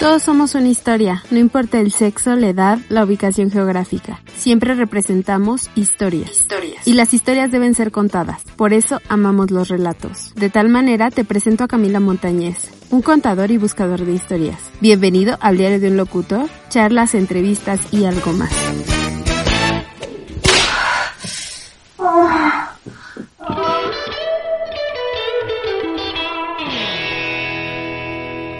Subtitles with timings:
[0.00, 4.22] Todos somos una historia, no importa el sexo, la edad, la ubicación geográfica.
[4.34, 6.30] Siempre representamos historias.
[6.30, 6.88] Historias.
[6.88, 8.42] Y las historias deben ser contadas.
[8.56, 10.34] Por eso amamos los relatos.
[10.36, 14.70] De tal manera te presento a Camila Montañez, un contador y buscador de historias.
[14.80, 18.54] Bienvenido al diario de un locutor, charlas, entrevistas y algo más.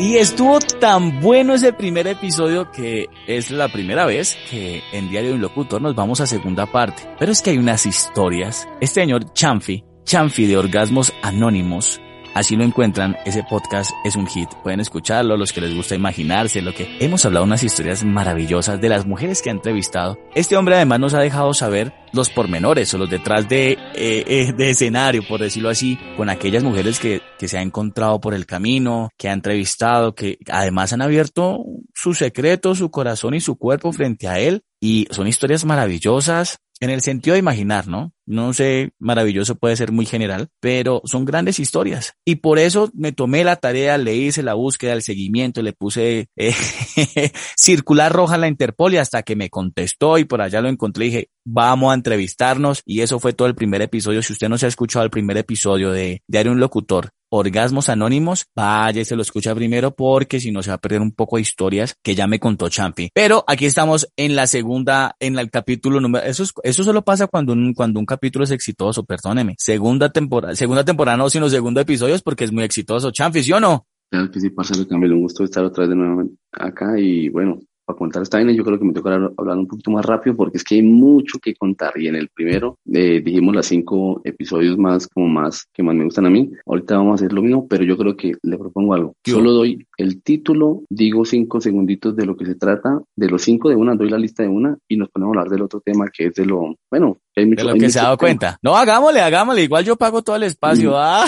[0.00, 5.28] Y estuvo tan bueno ese primer episodio que es la primera vez que en Diario
[5.28, 7.02] de un Locutor nos vamos a segunda parte.
[7.18, 8.66] Pero es que hay unas historias.
[8.80, 12.00] Este señor Chanfi, Chanfi de Orgasmos Anónimos,
[12.32, 14.48] Así lo encuentran, ese podcast es un hit.
[14.62, 18.88] Pueden escucharlo, los que les gusta imaginarse, lo que hemos hablado unas historias maravillosas de
[18.88, 20.16] las mujeres que ha entrevistado.
[20.34, 24.52] Este hombre además nos ha dejado saber los pormenores o los detrás de, eh, eh,
[24.56, 28.46] de escenario, por decirlo así, con aquellas mujeres que, que se ha encontrado por el
[28.46, 33.92] camino, que ha entrevistado, que además han abierto su secreto, su corazón y su cuerpo
[33.92, 34.62] frente a él.
[34.80, 38.12] Y son historias maravillosas, en el sentido de imaginar, ¿no?
[38.30, 42.14] No sé, maravilloso puede ser muy general, pero son grandes historias.
[42.24, 46.28] Y por eso me tomé la tarea, le hice la búsqueda, el seguimiento, le puse
[46.36, 46.54] eh,
[47.56, 51.06] circular roja a la Interpol y hasta que me contestó y por allá lo encontré
[51.06, 52.82] y dije, vamos a entrevistarnos.
[52.84, 54.22] Y eso fue todo el primer episodio.
[54.22, 58.46] Si usted no se ha escuchado el primer episodio de Diario Un Locutor, Orgasmos Anónimos,
[58.56, 61.42] vaya se lo escucha primero porque si no se va a perder un poco de
[61.42, 63.10] historias que ya me contó Champi.
[63.14, 67.28] Pero aquí estamos en la segunda, en el capítulo número, eso es, eso solo pasa
[67.28, 69.54] cuando un, cuando un capítulo es exitoso, perdóneme.
[69.58, 73.10] Segunda temporada, segunda temporada no, sino segundo episodio porque es muy exitoso.
[73.10, 73.86] Champi, ¿sí o no?
[74.10, 74.50] Claro que sí,
[74.88, 77.60] cambio, un gusto estar otra vez de nuevo acá y bueno,
[77.90, 80.58] para contar esta vaina, yo creo que me toca hablar un poquito más rápido porque
[80.58, 81.92] es que hay mucho que contar.
[81.96, 86.04] Y en el primero eh, dijimos las cinco episodios más, como más, que más me
[86.04, 86.50] gustan a mí.
[86.66, 89.14] Ahorita vamos a hacer lo mismo, pero yo creo que le propongo algo.
[89.24, 93.00] Solo doy el título, digo cinco segunditos de lo que se trata.
[93.16, 95.52] De los cinco de una, doy la lista de una y nos ponemos a hablar
[95.52, 98.18] del otro tema que es de lo, bueno, mucho, de lo que se ha dado
[98.18, 98.58] cuenta.
[98.62, 99.64] No, hagámosle, hagámosle.
[99.64, 100.96] Igual yo pago todo el espacio, mm.
[100.96, 101.24] ¿ah?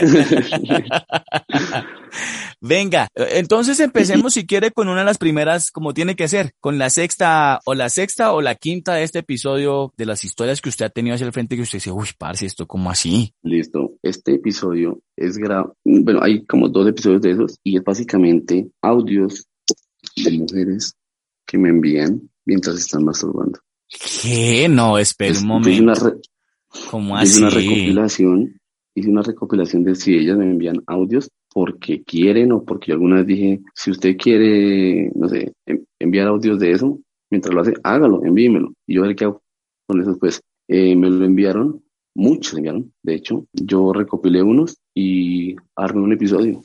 [2.60, 6.78] Venga, entonces empecemos si quiere con una de las primeras, como tiene que ser, con
[6.78, 10.68] la sexta o la sexta o la quinta de este episodio de las historias que
[10.68, 13.34] usted ha tenido hacia el frente que usted dice, uy, parce, esto como así.
[13.42, 13.94] Listo.
[14.02, 15.70] Este episodio es grave.
[15.84, 19.48] Bueno, hay como dos episodios de esos y es básicamente audios
[20.16, 20.94] de mujeres
[21.46, 23.58] que me envían mientras están masturbando.
[24.22, 24.68] ¿Qué?
[24.68, 26.20] No, espera un momento.
[26.90, 27.32] ¿Cómo así?
[27.32, 28.60] Es una recopilación
[28.94, 33.26] hice una recopilación de si ellas me envían audios porque quieren o porque alguna vez
[33.26, 35.52] dije, si usted quiere, no sé,
[35.98, 36.98] enviar audios de eso,
[37.30, 38.72] mientras lo hace, hágalo, envíemelo.
[38.86, 39.42] Y yo ver qué hago
[39.86, 41.82] con eso, pues eh, me lo enviaron,
[42.14, 46.62] muchos enviaron, de hecho, yo recopilé unos y armé un episodio.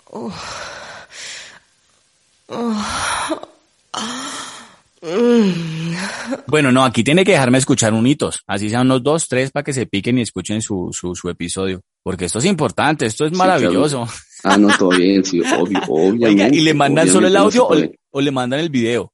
[6.48, 9.64] Bueno, no, aquí tiene que dejarme escuchar un hitos, así sean unos dos, tres para
[9.64, 11.82] que se piquen y escuchen su, su, su episodio.
[12.04, 14.08] Porque esto es importante, esto es maravilloso.
[14.44, 16.58] Ah, no, todo bien, sí, obvio, obviamente.
[16.58, 19.12] ¿y le mandan solo el audio o le, mandan el video?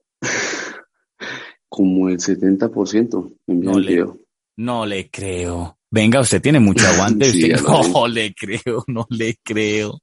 [1.68, 4.20] Como el 70% no el video.
[4.58, 5.78] No le creo.
[5.90, 7.28] Venga, usted tiene mucho aguante.
[7.30, 7.60] usted,
[7.94, 10.00] no le creo, no le creo.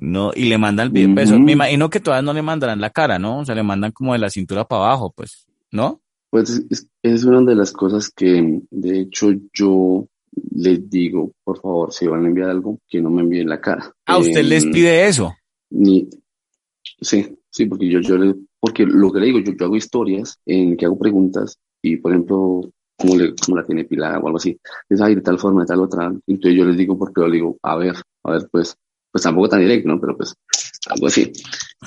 [0.00, 1.38] No, y le mandan el video.
[1.40, 3.40] Me imagino que todavía no le mandarán la cara, ¿no?
[3.40, 6.00] O sea, le mandan como de la cintura para abajo, pues, ¿no?
[6.30, 6.62] Pues
[7.02, 10.06] es una de las cosas que, de hecho, yo
[10.52, 13.92] les digo, por favor, si van a enviar algo, que no me envíen la cara.
[14.06, 15.34] ¿A usted les em, pide eso?
[15.70, 16.08] Ni,
[17.00, 20.38] sí, sí, porque yo, yo le, porque lo que le digo, yo, yo hago historias
[20.46, 24.38] en que hago preguntas y, por ejemplo, como, le, como la tiene pilada o algo
[24.38, 24.58] así,
[24.88, 26.12] es ahí de tal forma, de tal otra.
[26.26, 28.76] Entonces yo les digo, porque yo le digo, a ver, a ver, pues,
[29.18, 30.00] pues tampoco tan directo, ¿no?
[30.00, 30.34] Pero pues,
[30.88, 31.32] algo así.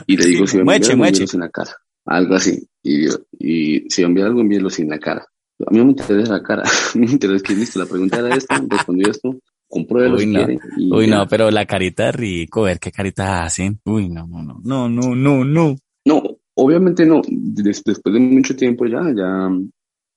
[0.05, 1.71] Y le digo, si me envían sin la cara.
[2.05, 2.67] Algo así.
[2.83, 3.07] Y,
[3.39, 5.25] y si envían algo, envíenlo sin la cara.
[5.65, 6.63] A mí no me interesa la cara,
[6.95, 9.37] me interesa que listo, la pregunta era esta, respondió esto,
[9.67, 10.45] compruébelo Uy, si no.
[10.45, 10.59] quiere.
[10.91, 13.79] Uy, no, pero la carita rico, ver qué carita hacen.
[13.85, 15.75] Uy, no, no, no, no, no, no, no.
[16.05, 16.23] No,
[16.55, 19.49] obviamente no, después de mucho tiempo ya, ya,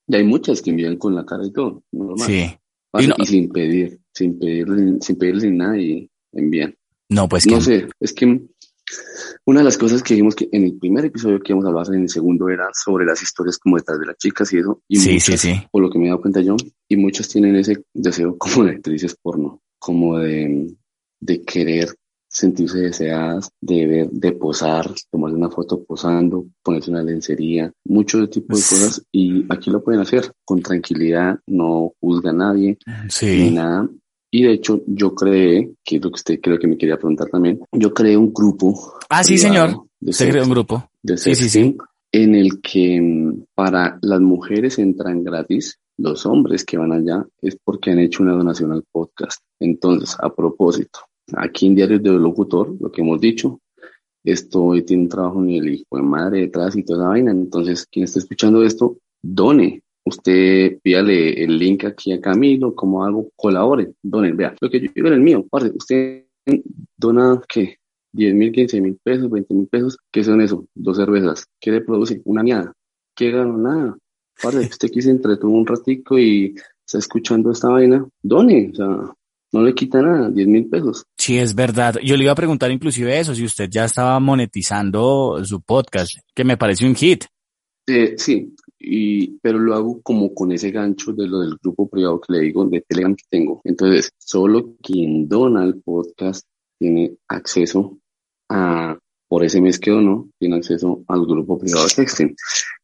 [0.07, 2.27] ya hay muchas que envían con la cara y todo, normal.
[2.27, 2.51] Sí.
[2.99, 4.67] y, y, sin pedir, sin pedir,
[5.01, 6.75] sin pedirle nada y envían.
[7.09, 8.41] No, pues No sé, es que
[9.47, 11.87] una de las cosas que dijimos que en el primer episodio que íbamos a hablar,
[11.95, 14.83] en el segundo, era sobre las historias como detrás de las chicas y eso.
[14.89, 15.63] Y sí, sí, sí.
[15.71, 16.57] Por lo que me he dado cuenta yo,
[16.89, 20.75] y muchas tienen ese deseo como de actrices porno, como de,
[21.21, 21.95] de querer
[22.29, 28.57] sentirse deseadas, de ver, de posar, tomarse una foto posando, ponerse una lencería, muchos tipo
[28.57, 29.03] de cosas.
[29.13, 32.77] Y aquí lo pueden hacer con tranquilidad, no juzga a nadie,
[33.09, 33.27] sí.
[33.27, 33.89] ni nada
[34.37, 37.29] Y de hecho, yo creé, que es lo que usted creo que me quería preguntar
[37.29, 38.75] también, yo creé un grupo.
[39.09, 39.87] Ah, sí, señor.
[40.01, 40.91] Usted creó un grupo.
[41.01, 41.77] De sí, sí, sí.
[42.11, 47.57] En el que mm, para las mujeres entran gratis, los hombres que van allá es
[47.63, 49.41] porque han hecho una donación al podcast.
[49.61, 50.99] Entonces, a propósito,
[51.37, 53.61] aquí en Diarios de Locutor, lo que hemos dicho,
[54.25, 57.31] esto tiene un trabajo en el hijo de madre detrás y toda esa vaina.
[57.31, 59.84] Entonces, quien está escuchando esto, done.
[60.07, 64.33] Usted pídale el link aquí a Camilo, como algo, colabore, done.
[64.33, 66.25] Vea, lo que yo digo en el mío, parte, usted
[66.97, 67.79] dona, ¿qué?
[68.13, 70.67] 10 mil, 15 mil pesos, 20 mil pesos, ¿qué son eso?
[70.75, 71.47] Dos cervezas.
[71.61, 72.21] ¿Qué le produce?
[72.25, 72.73] Una miada.
[73.17, 73.59] ¿Qué gano?
[73.59, 73.97] Nada.
[74.41, 76.55] Parte, usted aquí se entretuvo un ratico y
[76.87, 78.71] está escuchando esta vaina, done.
[78.73, 79.15] O sea,
[79.53, 81.05] no le quita nada, 10 mil pesos.
[81.17, 81.97] Sí, es verdad.
[82.05, 86.45] Yo le iba a preguntar inclusive eso, si usted ya estaba monetizando su podcast, que
[86.45, 87.25] me parece un hit.
[87.87, 88.55] Eh, sí,
[88.87, 92.41] y, pero lo hago como con ese gancho de lo del grupo privado que le
[92.41, 93.61] digo, de Telegram que tengo.
[93.65, 96.47] Entonces, solo quien dona el podcast
[96.79, 97.99] tiene acceso
[98.49, 98.99] a,
[99.29, 102.37] por ese mes que donó, tiene acceso al grupo privado de Sexting.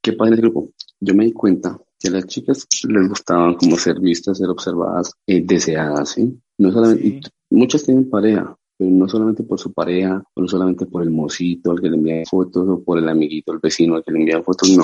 [0.03, 0.71] ¿Qué pasa en ese grupo?
[1.01, 5.13] Yo me di cuenta que a las chicas les gustaban como ser vistas, ser observadas,
[5.27, 6.41] eh, deseadas, ¿sí?
[6.59, 7.21] No solamente,
[7.51, 11.71] muchas tienen pareja, pero no solamente por su pareja, o no solamente por el mocito
[11.71, 14.43] al que le envía fotos, o por el amiguito, el vecino al que le envía
[14.43, 14.83] fotos, no,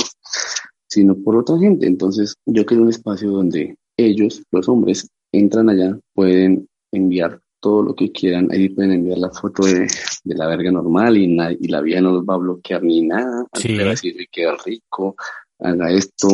[0.97, 1.87] sino por otra gente.
[1.87, 7.95] Entonces, yo quiero un espacio donde ellos, los hombres, entran allá, pueden enviar todo lo
[7.95, 9.87] que quieran, ahí pueden enviar la foto de,
[10.25, 13.69] la verga normal y, y la vida no los va a bloquear ni nada, sí.
[13.69, 15.17] le va a decir que queda rico,
[15.59, 16.29] haga esto,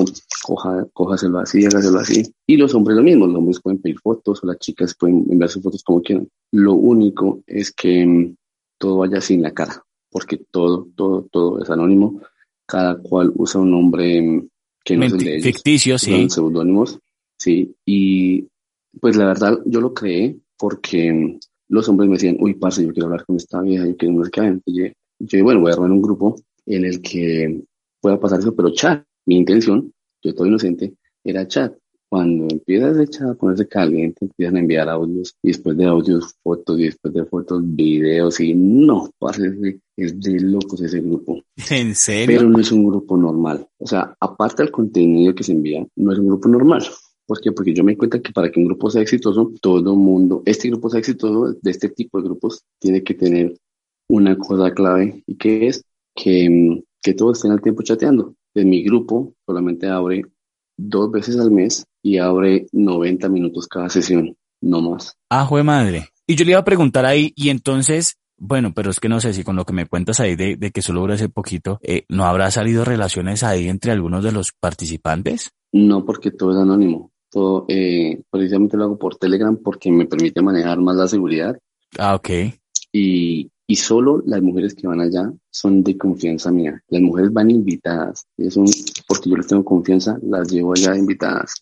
[0.45, 2.23] coja, cójaselo así, hágaselo así.
[2.47, 5.49] Y los hombres lo mismo, los hombres pueden pedir fotos o las chicas pueden enviar
[5.49, 6.29] sus fotos como quieran.
[6.53, 8.37] Lo único es que mm,
[8.79, 12.21] todo vaya sin la cara, porque todo, todo, todo es anónimo.
[12.67, 14.49] Cada cual usa un nombre mm,
[14.85, 15.45] que no es el de ellos.
[15.45, 16.29] Ficticio, sí.
[16.29, 16.99] Seudónimos,
[17.39, 17.75] sí.
[17.85, 18.47] Y
[19.01, 21.39] pues la verdad yo lo creé porque mm,
[21.69, 24.25] los hombres me decían, uy, parce, yo quiero hablar con esta vieja, yo quiero no
[24.25, 24.59] sé qué.
[24.67, 24.85] Yo,
[25.19, 26.37] yo, bueno, voy a armar un grupo
[26.67, 27.63] en el que
[28.01, 29.93] pueda pasar eso, pero chat, mi intención,
[30.23, 30.95] yo estoy inocente,
[31.25, 31.75] era chat.
[32.13, 36.85] Cuando empiezas a ponerse caliente, empiezan a enviar audios, y después de audios, fotos, y
[36.85, 41.41] después de fotos, videos, y no, parece es de locos ese grupo.
[41.71, 42.27] ¿En serio?
[42.37, 43.67] Pero no es un grupo normal.
[43.79, 46.85] O sea, aparte del contenido que se envía, no es un grupo normal.
[47.25, 47.51] ¿Por qué?
[47.51, 50.91] Porque yo me cuenta que para que un grupo sea exitoso, todo mundo, este grupo
[50.91, 53.57] sea exitoso, de este tipo de grupos, tiene que tener
[54.11, 55.83] una cosa clave, y que es
[56.15, 60.27] que, que todos estén al tiempo chateando de mi grupo solamente abre
[60.89, 65.17] dos veces al mes y abre 90 minutos cada sesión, no más.
[65.31, 66.09] Ah, jue madre.
[66.27, 69.33] Y yo le iba a preguntar ahí, y entonces, bueno, pero es que no sé
[69.33, 72.05] si con lo que me cuentas ahí de, de que solo dura ese poquito, eh,
[72.09, 75.51] ¿no habrá salido relaciones ahí entre algunos de los participantes?
[75.73, 77.11] No, porque todo es anónimo.
[77.31, 81.59] Todo, eh, precisamente lo hago por Telegram porque me permite manejar más la seguridad.
[81.99, 82.31] Ah, ok.
[82.93, 86.83] Y, y solo las mujeres que van allá son de confianza mía.
[86.89, 88.67] Las mujeres van invitadas, es un,
[89.31, 91.55] yo les tengo confianza, las llevo allá invitadas.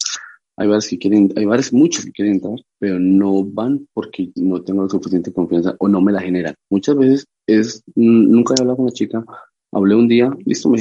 [0.56, 4.62] Hay varias que quieren, hay varias, muchas que quieren entrar, pero no van porque no
[4.62, 6.54] tengo suficiente confianza o no me la generan.
[6.68, 9.24] Muchas veces es, nunca he hablado con una chica,
[9.72, 10.78] hablé un día, listo, me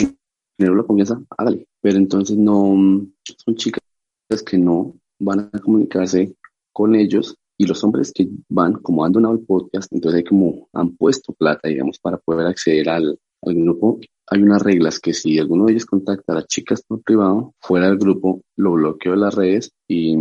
[0.58, 1.66] generó la confianza, hágale.
[1.82, 3.82] Pero entonces no, son chicas
[4.46, 6.36] que no van a comunicarse
[6.74, 10.96] con ellos y los hombres que van, como han donado el podcast, entonces como han
[10.96, 14.00] puesto plata, digamos, para poder acceder al, al grupo.
[14.32, 17.88] Hay unas reglas que si alguno de ellos contacta a las chicas por privado, fuera
[17.88, 20.16] del grupo, lo bloqueo de las redes y,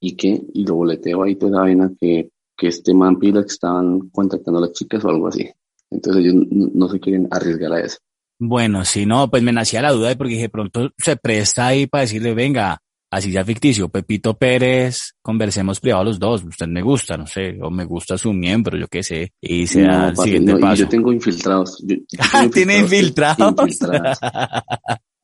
[0.00, 3.48] y que, y lo boleteo ahí toda la vaina que, que este man pila que
[3.48, 5.50] estaban contactando a las chicas o algo así.
[5.90, 7.98] Entonces ellos no, se quieren arriesgar a eso.
[8.38, 12.02] Bueno, si no, pues me nacía la duda porque de pronto se presta ahí para
[12.02, 12.78] decirle, venga,
[13.10, 17.70] así ya ficticio, Pepito Pérez, conversemos privado los dos, usted me gusta, no sé, o
[17.70, 20.76] me gusta su miembro, yo qué sé, y sea el siguiente paso.
[20.82, 21.82] Yo tengo infiltrados.
[21.84, 21.96] Yo,
[22.32, 23.78] ah, ¿tiene infiltrados?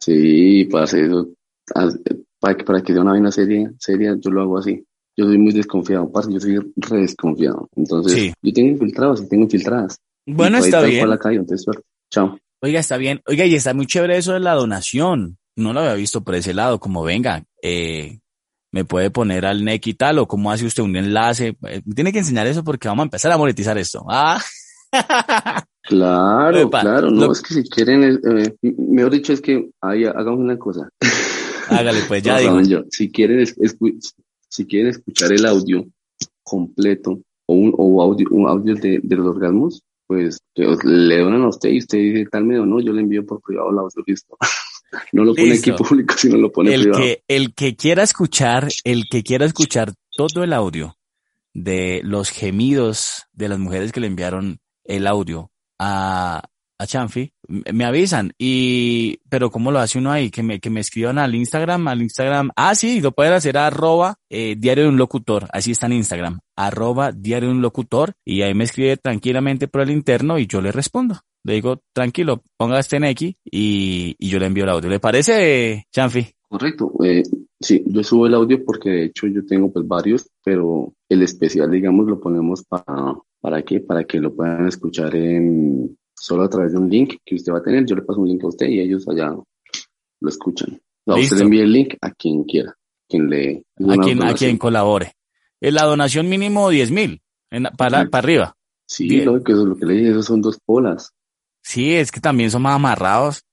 [0.00, 1.28] sí, para eso,
[2.40, 4.84] para que, para que sea una vaina seria, seria, yo lo hago así.
[5.16, 7.70] Yo soy muy desconfiado, parce, yo soy re desconfiado.
[7.74, 9.98] Entonces, yo tengo infiltrados y tengo infiltradas.
[10.26, 11.08] Bueno, está bien.
[11.08, 11.66] La calle, entonces,
[12.10, 12.38] Chao.
[12.60, 13.20] Oiga, está bien.
[13.26, 16.54] Oiga, y está muy chévere eso de la donación no lo había visto por ese
[16.54, 18.20] lado, como venga, eh,
[18.70, 21.56] me puede poner al NEC y tal, o cómo hace usted un enlace.
[21.66, 24.04] Eh, tiene que enseñar eso porque vamos a empezar a monetizar esto.
[24.08, 24.40] Ah.
[25.88, 30.58] Claro, claro, no, es que si quieren, eh, mejor dicho, es que ahí hagamos una
[30.58, 30.88] cosa.
[31.70, 32.60] Hágale, pues ya digo.
[32.90, 33.46] si quieren,
[34.48, 35.86] si quieren escuchar el audio
[36.42, 41.48] completo o un, o audio, un audio de, de los orgasmos, pues le donan a
[41.50, 44.36] usted y usted dice tal medio no, yo le envío por privado el audio, listo.
[45.12, 47.02] No lo pone aquí público, sino lo pone el privado.
[47.02, 50.96] Que, el que quiera escuchar, el que quiera escuchar todo el audio
[51.52, 57.84] de los gemidos de las mujeres que le enviaron el audio a, a Chanfi, me
[57.84, 58.32] avisan.
[58.38, 60.30] Y, pero ¿cómo lo hace uno ahí?
[60.30, 62.50] Que me, que me escriban al Instagram, al Instagram.
[62.56, 65.46] Ah, sí, lo pueden hacer arroba eh, diario de un locutor.
[65.52, 66.40] Así está en Instagram.
[66.56, 68.14] Arroba diario de un locutor.
[68.24, 71.20] Y ahí me escribe tranquilamente por el interno y yo le respondo.
[71.44, 74.90] Le digo, tranquilo, ponga este en X y, y yo le envío el audio.
[74.90, 76.26] ¿Le parece, Chanfi?
[76.48, 76.92] Correcto.
[77.04, 77.22] Eh,
[77.60, 81.70] sí, yo subo el audio porque de hecho yo tengo pues varios, pero el especial,
[81.70, 83.80] digamos, lo ponemos para, ¿para qué?
[83.80, 87.58] Para que lo puedan escuchar en, solo a través de un link que usted va
[87.58, 87.84] a tener.
[87.86, 89.30] Yo le paso un link a usted y ellos allá
[90.20, 90.80] lo escuchan.
[91.06, 92.74] No, usted le envía el link a quien quiera,
[93.08, 93.64] quien le...
[93.88, 95.12] A quien, a quien colabore.
[95.60, 97.22] En la donación mínimo 10 mil,
[97.76, 98.56] para, para arriba.
[98.86, 101.12] Sí, lo que, eso es lo que le dije, esos son dos polas.
[101.62, 103.44] Sí, es que también son más amarrados.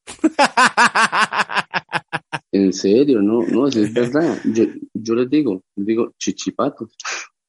[2.52, 4.38] En serio, no, no, es verdad.
[4.46, 6.96] Yo, yo les digo, les digo chichipatos.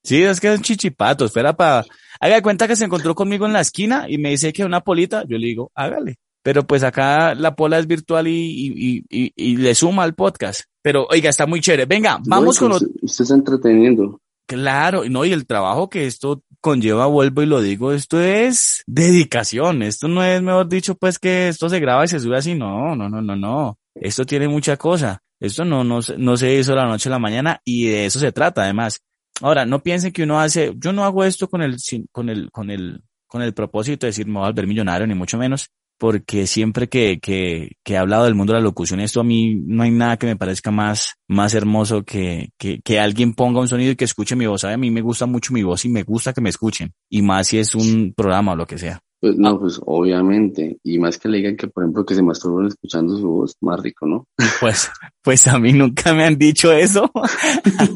[0.05, 1.31] Sí, es que son chichipatos.
[1.31, 1.83] Espera para,
[2.19, 4.81] haga de cuenta que se encontró conmigo en la esquina y me dice que una
[4.81, 5.23] polita.
[5.27, 6.15] Yo le digo, hágale.
[6.43, 10.61] Pero pues acá la pola es virtual y, y, y, y le suma al podcast.
[10.83, 11.87] Pero oiga, está muy chévere.
[11.87, 12.87] Venga, vamos con otro.
[13.01, 14.21] Usted está entreteniendo.
[14.47, 19.81] Claro, no, y el trabajo que esto conlleva, vuelvo y lo digo, esto es dedicación.
[19.81, 22.53] Esto no es, mejor dicho, pues que esto se graba y se sube así.
[22.53, 23.79] No, no, no, no, no.
[23.95, 25.23] Esto tiene mucha cosa.
[25.39, 28.31] Esto no, no, no se hizo la noche a la mañana y de eso se
[28.31, 29.01] trata además.
[29.41, 31.77] Ahora, no piensen que uno hace, yo no hago esto con el,
[32.11, 35.13] con el, con el, con el propósito de decir me voy a volver millonario, ni
[35.13, 39.21] mucho menos, porque siempre que, que, que he hablado del mundo de la locución, esto
[39.21, 43.33] a mí no hay nada que me parezca más, más hermoso que, que, que alguien
[43.33, 44.63] ponga un sonido y que escuche mi voz.
[44.63, 46.93] A mí me gusta mucho mi voz y me gusta que me escuchen.
[47.09, 49.01] Y más si es un programa o lo que sea.
[49.25, 50.77] Pues no, pues obviamente.
[50.83, 53.79] Y más que le digan que, por ejemplo, que se masturban escuchando su voz, más
[53.79, 54.27] rico, ¿no?
[54.59, 54.89] Pues,
[55.23, 57.11] pues a mí nunca me han dicho eso.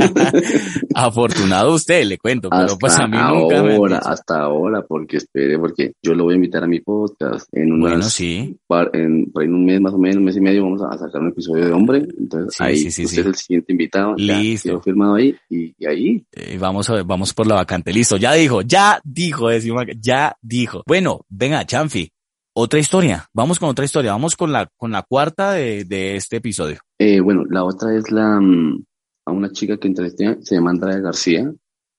[0.96, 4.00] Afortunado usted, le cuento, pero pues a mí nunca me han dicho.
[4.04, 7.92] Hasta ahora, porque espere, porque yo lo voy a invitar a mi podcast en unas,
[7.92, 8.58] bueno, sí.
[8.94, 11.30] en, en, un mes más o menos, un mes y medio, vamos a sacar un
[11.30, 12.08] episodio de hombre.
[12.18, 14.16] Entonces sí, ahí sí, sí, usted es el siguiente invitado.
[14.18, 14.74] Listo.
[14.74, 16.26] Ya, firmado ahí y, y ahí.
[16.34, 17.94] Eh, vamos a ver, vamos por la vacante.
[17.94, 20.84] Listo, ya dijo, ya dijo, decimos, ya dijo.
[20.86, 22.12] Bueno, venga, Chanfi,
[22.54, 23.28] otra historia.
[23.34, 24.12] Vamos con otra historia.
[24.12, 26.80] Vamos con la, con la cuarta de, de este episodio.
[26.98, 28.84] Eh, bueno, la otra es la, mm,
[29.26, 31.52] a una chica que entrevisté, se llama Andrea García.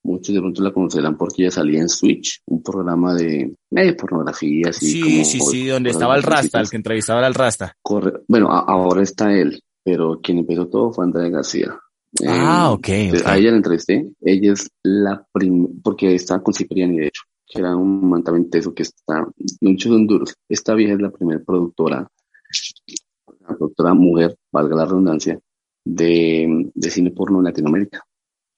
[0.03, 4.71] Muchos de pronto la conocerán porque ella salía en Switch, un programa de, de pornografía,
[4.71, 7.75] así Sí, como, sí, sí, donde estaba el Rasta, el que entrevistaba era el Rasta.
[7.83, 11.79] Corre, bueno, a, ahora está él, pero quien empezó todo fue Andrea García.
[12.27, 12.79] Ah, eh, ok.
[12.79, 13.13] okay.
[13.27, 14.11] A ella la entrevisté.
[14.23, 18.73] Ella es la primera, porque estaba con Cipriani, de hecho que era un man teso
[18.73, 19.27] que está,
[19.61, 20.35] muchos son duros.
[20.49, 22.09] Esta vieja es la primera productora,
[23.41, 25.39] la productora mujer, valga la redundancia,
[25.85, 28.05] de, de cine porno en Latinoamérica.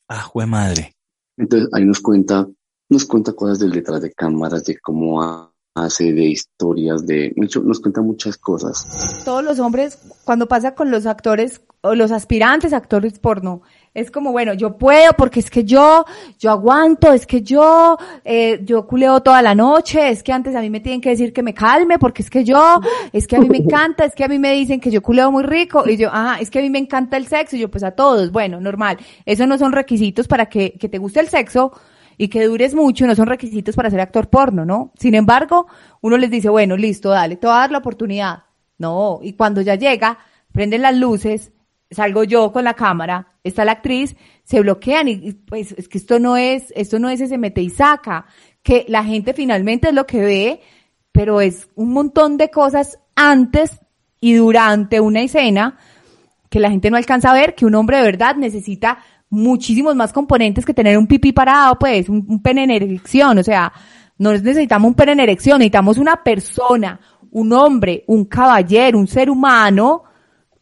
[0.08, 0.92] Ah, jue madre.
[1.38, 2.46] Entonces ahí nos cuenta,
[2.90, 5.22] nos cuenta cosas del detrás de cámaras, de cómo
[5.74, 8.86] hace, de historias, de, nos cuenta muchas cosas.
[9.24, 13.62] Todos los hombres, cuando pasa con los actores o los aspirantes actores porno,
[13.92, 16.04] es como, bueno, yo puedo porque es que yo,
[16.38, 20.60] yo aguanto, es que yo, eh, yo culeo toda la noche, es que antes a
[20.60, 22.80] mí me tienen que decir que me calme porque es que yo,
[23.12, 25.30] es que a mí me encanta, es que a mí me dicen que yo culeo
[25.30, 27.70] muy rico y yo, ah, es que a mí me encanta el sexo y yo
[27.70, 28.98] pues a todos, bueno, normal.
[29.26, 31.72] Eso no son requisitos para que, que te guste el sexo
[32.16, 34.92] y que dures mucho, no son requisitos para ser actor porno, ¿no?
[34.96, 35.66] Sin embargo,
[36.00, 38.44] uno les dice, bueno, listo, dale, te voy a dar la oportunidad.
[38.78, 40.18] No, y cuando ya llega,
[40.52, 41.52] prenden las luces,
[41.92, 46.18] salgo yo con la cámara, está la actriz, se bloquean y, pues es que esto
[46.18, 48.26] no es, esto no es ese mete y saca,
[48.62, 50.60] que la gente finalmente es lo que ve,
[51.12, 53.80] pero es un montón de cosas antes
[54.20, 55.78] y durante una escena
[56.48, 58.98] que la gente no alcanza a ver, que un hombre de verdad necesita
[59.30, 63.42] muchísimos más componentes que tener un pipí parado, pues, un, un pene en erección, o
[63.42, 63.72] sea,
[64.18, 69.30] no necesitamos un pene en erección, necesitamos una persona, un hombre, un caballero, un ser
[69.30, 70.04] humano,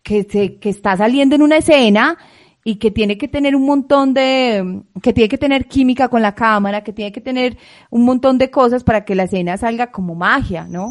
[0.03, 2.19] que, se, que está saliendo en una escena
[2.65, 6.35] y que tiene que tener un montón de, que tiene que tener química con la
[6.35, 7.57] cámara, que tiene que tener
[7.91, 10.91] un montón de cosas para que la escena salga como magia, ¿no?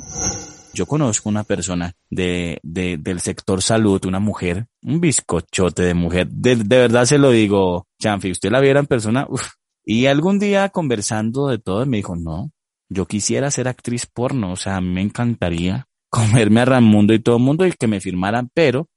[0.74, 6.28] Yo conozco una persona de, de, del sector salud, una mujer, un bizcochote de mujer.
[6.30, 9.50] De, de verdad se lo digo, Chanfi, usted la viera en persona, uf.
[9.84, 12.52] Y algún día conversando de todo, me dijo, no,
[12.90, 17.38] yo quisiera ser actriz porno, o sea, a me encantaría comerme a Ramundo y todo
[17.38, 18.88] el mundo y que me firmaran, pero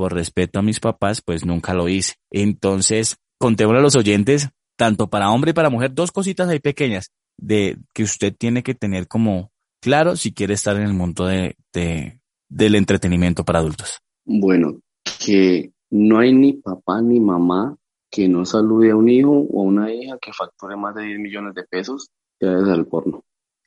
[0.00, 2.14] por respeto a mis papás, pues nunca lo hice.
[2.30, 7.10] Entonces, contémosle a los oyentes, tanto para hombre y para mujer, dos cositas ahí pequeñas
[7.36, 11.54] de que usted tiene que tener como claro si quiere estar en el mundo de,
[11.74, 13.98] de del entretenimiento para adultos.
[14.24, 14.80] Bueno,
[15.22, 17.76] que no hay ni papá ni mamá
[18.10, 21.18] que no salude a un hijo o a una hija que facture más de 10
[21.18, 23.22] millones de pesos, es al porno.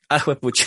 [0.08, 0.66] Ah, pucha.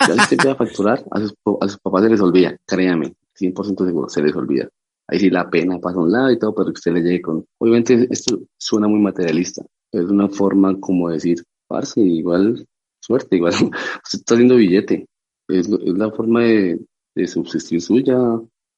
[0.00, 3.86] Ya usted empieza a facturar, a sus, a sus papás se les olvida, créame, 100%
[3.86, 4.68] seguro, se les olvida.
[5.08, 7.22] Ahí sí la pena pasa a un lado y todo, pero que usted le llegue
[7.22, 7.44] con...
[7.58, 12.66] Obviamente esto suena muy materialista, es una forma como decir, parce, igual,
[13.00, 13.52] suerte, igual,
[14.04, 15.06] usted está haciendo billete,
[15.48, 16.80] es, es la forma de,
[17.14, 18.18] de subsistir suya,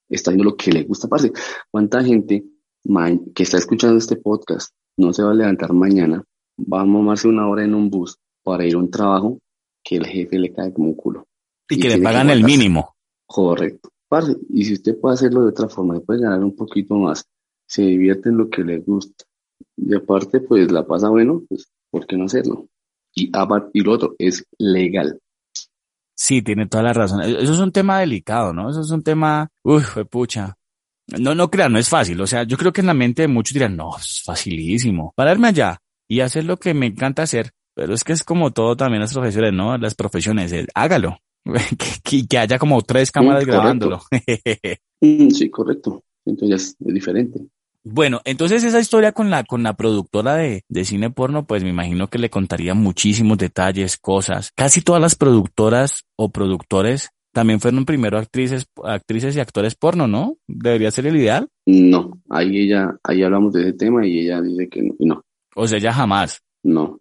[0.08, 1.32] está haciendo lo que le gusta, parce.
[1.70, 2.44] ¿Cuánta gente
[3.34, 6.22] que está escuchando este podcast no se va a levantar mañana,
[6.60, 9.40] va a mamarse una hora en un bus para ir a un trabajo
[9.82, 11.26] que el jefe le cae como un culo?
[11.68, 12.94] Y, que le pagan el mínimo.
[13.26, 13.90] Correcto.
[14.08, 17.26] Parce, y si usted puede hacerlo de otra forma, puede ganar un poquito más,
[17.66, 19.24] se divierte en lo que le gusta.
[19.76, 22.68] Y aparte, pues la pasa bueno, pues, ¿por qué no hacerlo?
[23.14, 23.30] Y,
[23.72, 25.18] y lo otro, es legal.
[26.14, 27.22] Sí, tiene toda la razón.
[27.22, 28.70] E-, eso es un tema delicado, ¿no?
[28.70, 30.56] Eso es un tema, uff, pucha.
[31.18, 32.20] No, no crean, no es fácil.
[32.20, 35.12] O sea, yo creo que en la mente de muchos dirán, no, es facilísimo.
[35.14, 37.52] Pararme allá y hacer lo que me encanta hacer.
[37.74, 39.76] Pero es que es como todo también las profesiones, ¿no?
[39.76, 41.18] Las profesiones, hágalo.
[42.04, 44.00] que, que, haya como tres cámaras grabándolo.
[44.98, 46.02] Mm, sí, correcto.
[46.24, 47.38] Entonces es diferente.
[47.84, 51.68] Bueno, entonces esa historia con la, con la productora de, de cine porno, pues me
[51.68, 54.52] imagino que le contaría muchísimos detalles, cosas.
[54.56, 60.38] Casi todas las productoras o productores también fueron primero actrices, actrices y actores porno, ¿no?
[60.48, 61.50] ¿Debería ser el ideal?
[61.66, 65.22] No, ahí ella, ahí hablamos de ese tema y ella dice que no.
[65.54, 66.42] O sea, ya jamás.
[66.62, 66.98] No.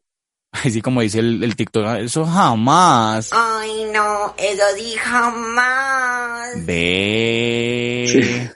[0.64, 3.30] Así como dice el, el TikTok, eso jamás.
[3.34, 6.66] Ay, no, eso sí jamás.
[6.66, 8.52] Ve.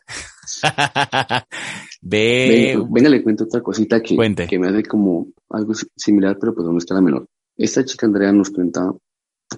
[2.01, 4.15] Ve, venga, le cuento otra cosita que,
[4.47, 7.25] que me hace como algo similar, pero pues no está la menor.
[7.57, 8.93] Esta chica Andrea nos cuenta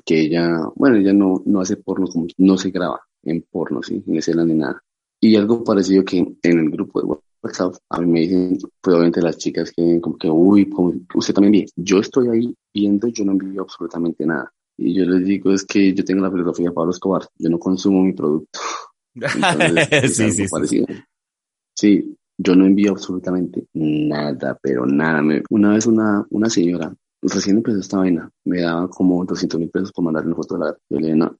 [0.05, 4.03] que ella, bueno, ella no, no hace porno, como, no se graba en porno, ¿sí?
[4.07, 4.81] En escena ni nada.
[5.19, 7.07] Y algo parecido que en el grupo de
[7.43, 10.69] WhatsApp, a mí me dicen, probablemente las chicas que como que, uy,
[11.15, 14.51] usted también ve, yo estoy ahí viendo, yo no envío absolutamente nada.
[14.77, 17.59] Y yo les digo, es que yo tengo la filosofía de Pablo Escobar, yo no
[17.59, 18.59] consumo mi producto.
[20.07, 20.85] sí, sí, sí.
[21.75, 25.21] sí, yo no envío absolutamente nada, pero nada.
[25.49, 29.91] una vez una, una señora, recién empezó esta vaina, me daba como 200 mil pesos
[29.91, 31.35] por mandarle una foto de la Yo le dije, no.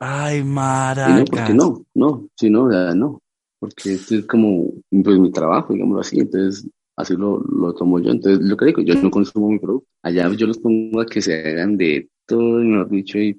[0.00, 1.08] Ay, mara.
[1.08, 3.20] no, porque no, no, si no, no.
[3.66, 6.20] Porque esto es como, pues, mi trabajo, digámoslo así.
[6.20, 8.12] Entonces, así lo, lo tomo yo.
[8.12, 9.88] Entonces, lo que digo, yo no consumo mi producto.
[10.02, 13.36] Allá yo los pongo a que se hagan de todo, mejor dicho, y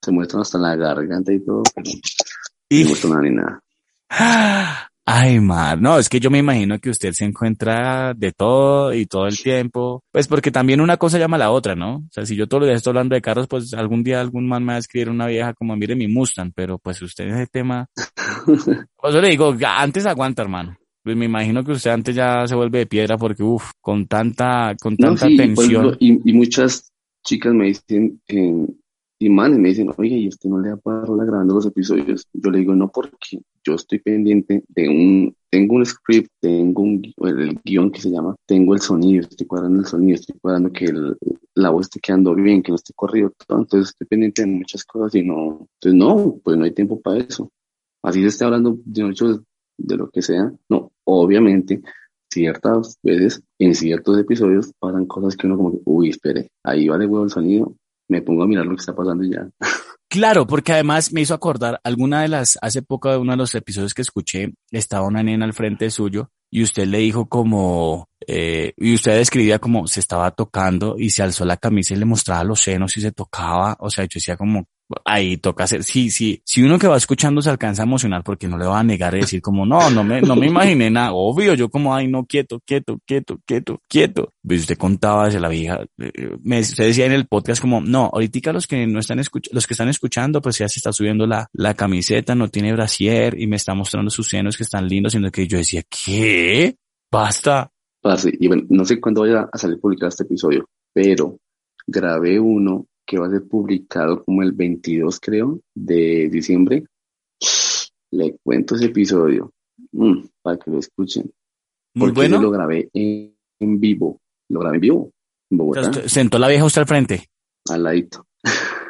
[0.00, 1.90] se muestran hasta la garganta y todo, pero
[2.68, 2.82] y...
[2.82, 3.62] no muestro nada ni nada.
[5.06, 9.04] Ay, mar, no, es que yo me imagino que usted se encuentra de todo y
[9.04, 11.96] todo el tiempo, pues porque también una cosa llama a la otra, ¿no?
[11.96, 14.48] O sea, si yo todo el día estoy hablando de carros, pues algún día algún
[14.48, 17.34] man me va a escribir una vieja como, mire mi Mustang, pero pues usted en
[17.34, 17.86] ese tema,
[18.96, 20.74] pues yo le digo, antes aguanta, hermano.
[21.02, 24.74] Pues me imagino que usted antes ya se vuelve de piedra porque, uff, con tanta,
[24.80, 25.98] con tanta tensión.
[26.00, 26.90] Y, y, muchas
[27.22, 28.66] chicas me dicen, eh,
[29.18, 32.26] y manes me dicen, oye, ¿y usted no le da la grabando los episodios?
[32.32, 37.02] Yo le digo, no, porque yo estoy pendiente de un, tengo un script, tengo un,
[37.24, 40.92] el, guion que se llama, tengo el sonido, estoy cuadrando el sonido, estoy cuadrando que
[41.54, 44.84] la voz esté quedando bien, que no esté corrido todo, entonces estoy pendiente de muchas
[44.84, 47.50] cosas y no, entonces no, pues no hay tiempo para eso.
[48.02, 49.40] Así se está hablando de muchos,
[49.78, 51.80] de lo que sea, no, obviamente,
[52.30, 57.06] ciertas veces, en ciertos episodios, pasan cosas que uno como que, uy, espere, ahí vale
[57.06, 57.76] huevo el sonido,
[58.08, 59.48] me pongo a mirar lo que está pasando y ya.
[60.08, 63.54] Claro, porque además me hizo acordar alguna de las, hace poco de uno de los
[63.56, 68.72] episodios que escuché, estaba una nena al frente suyo y usted le dijo como, eh,
[68.76, 72.44] y usted describía como se estaba tocando y se alzó la camisa y le mostraba
[72.44, 74.66] los senos y se tocaba, o sea, yo decía como,
[75.04, 78.48] ahí toca hacer, sí, sí, si uno que va escuchando se alcanza a emocionar porque
[78.48, 81.12] no le va a negar y decir como, no, no me, no me imaginé nada,
[81.12, 84.32] obvio, yo como, ay, no, quieto, quieto, quieto, quieto, quieto.
[84.46, 88.10] Pues usted contaba de la vieja, eh, me, usted decía en el podcast como, no,
[88.12, 91.26] ahorita los que no están escuchando, los que están escuchando, pues ya se está subiendo
[91.26, 95.12] la, la camiseta, no tiene brasier y me está mostrando sus senos que están lindos,
[95.12, 96.76] sino que yo decía, ¿qué?
[97.10, 97.70] Basta.
[98.38, 101.38] Y bueno, no sé cuándo vaya a salir publicado este episodio, pero
[101.86, 106.84] grabé uno que va a ser publicado como el 22, creo, de diciembre.
[108.10, 109.52] Le cuento ese episodio
[109.92, 111.30] mm, para que lo escuchen.
[111.94, 112.36] Muy bueno.
[112.36, 114.20] Yo lo grabé en, vivo.
[114.50, 115.10] Lo grabé en vivo.
[115.50, 116.08] En Bogotá.
[116.08, 117.28] ¿Sentó la vieja usted al frente?
[117.70, 118.26] Al ladito.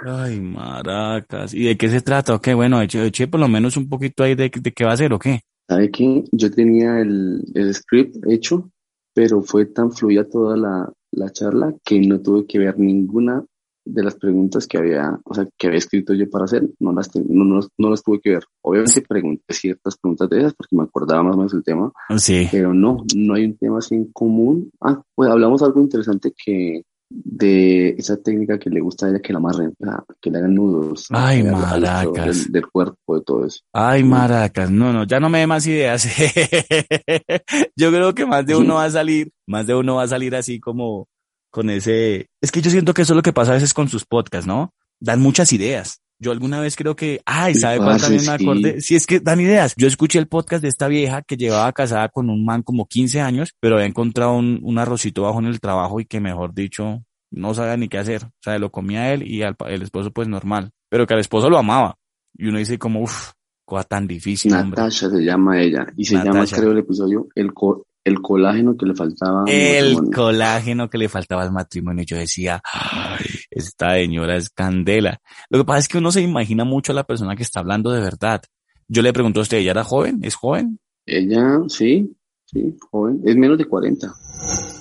[0.07, 1.55] Ay, maracas.
[1.55, 2.35] ¿Y de qué se trata?
[2.35, 5.13] Ok, bueno, eché, por lo menos un poquito ahí de, de qué va a ser
[5.13, 5.41] o qué.
[5.69, 6.25] ¿Sabe qué?
[6.33, 8.71] Yo tenía el, el script hecho,
[9.15, 13.45] pero fue tan fluida toda la, la charla que no tuve que ver ninguna
[13.87, 17.15] de las preguntas que había, o sea, que había escrito yo para hacer, no las,
[17.17, 18.45] no, no, no las tuve que ver.
[18.63, 22.49] Obviamente pregunté ciertas preguntas de esas porque me acordaba más o menos el tema, Sí.
[22.51, 24.71] pero no, no hay un tema así en común.
[24.81, 26.83] Ah, pues hablamos algo interesante que
[27.17, 29.73] de esa técnica que le gusta a ella que la amarren,
[30.21, 31.07] que le hagan nudos.
[31.11, 32.45] Ay, maracas.
[32.45, 33.61] Del, del cuerpo, de todo eso.
[33.73, 36.09] Ay, maracas, no, no, ya no me dé más ideas.
[37.77, 40.35] Yo creo que más de uno va a salir, más de uno va a salir
[40.35, 41.09] así como
[41.51, 42.29] con ese...
[42.41, 44.47] Es que yo siento que eso es lo que pasa a veces con sus podcasts,
[44.47, 44.75] ¿no?
[44.99, 46.01] Dan muchas ideas.
[46.21, 48.81] Yo alguna vez creo que, ay, ¿sabe cuál también me acordé?
[48.81, 49.75] Sí, es que dan ideas.
[49.77, 53.21] Yo escuché el podcast de esta vieja que llevaba casada con un man como 15
[53.21, 57.03] años, pero había encontrado un, un arrocito bajo en el trabajo y que mejor dicho,
[57.31, 58.25] no sabía ni qué hacer.
[58.25, 61.51] O sea, lo comía él y al, el esposo pues normal, pero que al esposo
[61.51, 61.97] lo amaba.
[62.37, 63.33] Y uno dice como, uff,
[63.67, 64.81] cosa tan difícil, hombre.
[64.81, 68.87] Natasha se llama ella y se llama, creo, el episodio El, co- el colágeno que
[68.87, 69.43] le faltaba.
[69.43, 70.11] al El matrimonio.
[70.17, 72.05] colágeno que le faltaba al matrimonio.
[72.07, 73.25] Yo decía, "Ay,
[73.69, 75.21] esta señora es candela.
[75.51, 77.91] Lo que pasa es que uno se imagina mucho a la persona que está hablando
[77.91, 78.43] de verdad.
[78.89, 80.21] Yo le pregunto a usted, ¿ella era joven?
[80.23, 80.79] ¿Es joven?
[81.07, 82.15] Ella, sí,
[82.47, 84.15] sí, joven, es menos de 40.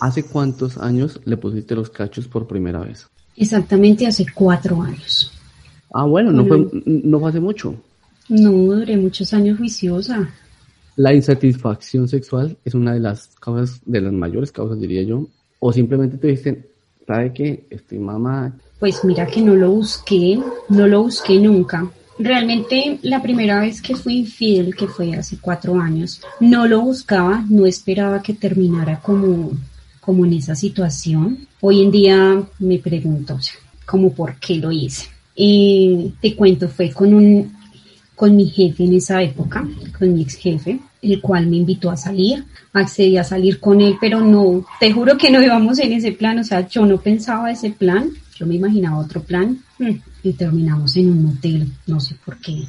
[0.01, 3.07] ¿Hace cuántos años le pusiste los cachos por primera vez?
[3.35, 5.31] Exactamente hace cuatro años.
[5.93, 7.75] Ah, bueno, no fue, no fue hace mucho.
[8.29, 10.29] No duré muchos años juiciosa.
[10.95, 15.27] La insatisfacción sexual es una de las causas, de las mayores causas, diría yo.
[15.59, 16.65] O simplemente te dicen,
[17.05, 17.65] ¿sabe qué?
[17.69, 18.53] Estoy mamá.
[18.79, 20.39] Pues mira que no lo busqué,
[20.69, 21.89] no lo busqué nunca.
[22.19, 27.43] Realmente la primera vez que fui infiel, que fue hace cuatro años, no lo buscaba,
[27.49, 29.51] no esperaba que terminara como,
[29.99, 31.47] como en esa situación.
[31.61, 33.39] Hoy en día me pregunto,
[33.85, 35.07] como por qué lo hice.
[35.35, 37.51] Y te cuento, fue con un,
[38.15, 41.97] con mi jefe en esa época, con mi ex jefe, el cual me invitó a
[41.97, 46.13] salir, accedí a salir con él, pero no, te juro que no íbamos en ese
[46.13, 49.91] plan, o sea, yo no pensaba ese plan, yo me imaginaba otro plan mm,
[50.23, 52.63] y terminamos en un motel, no sé por qué.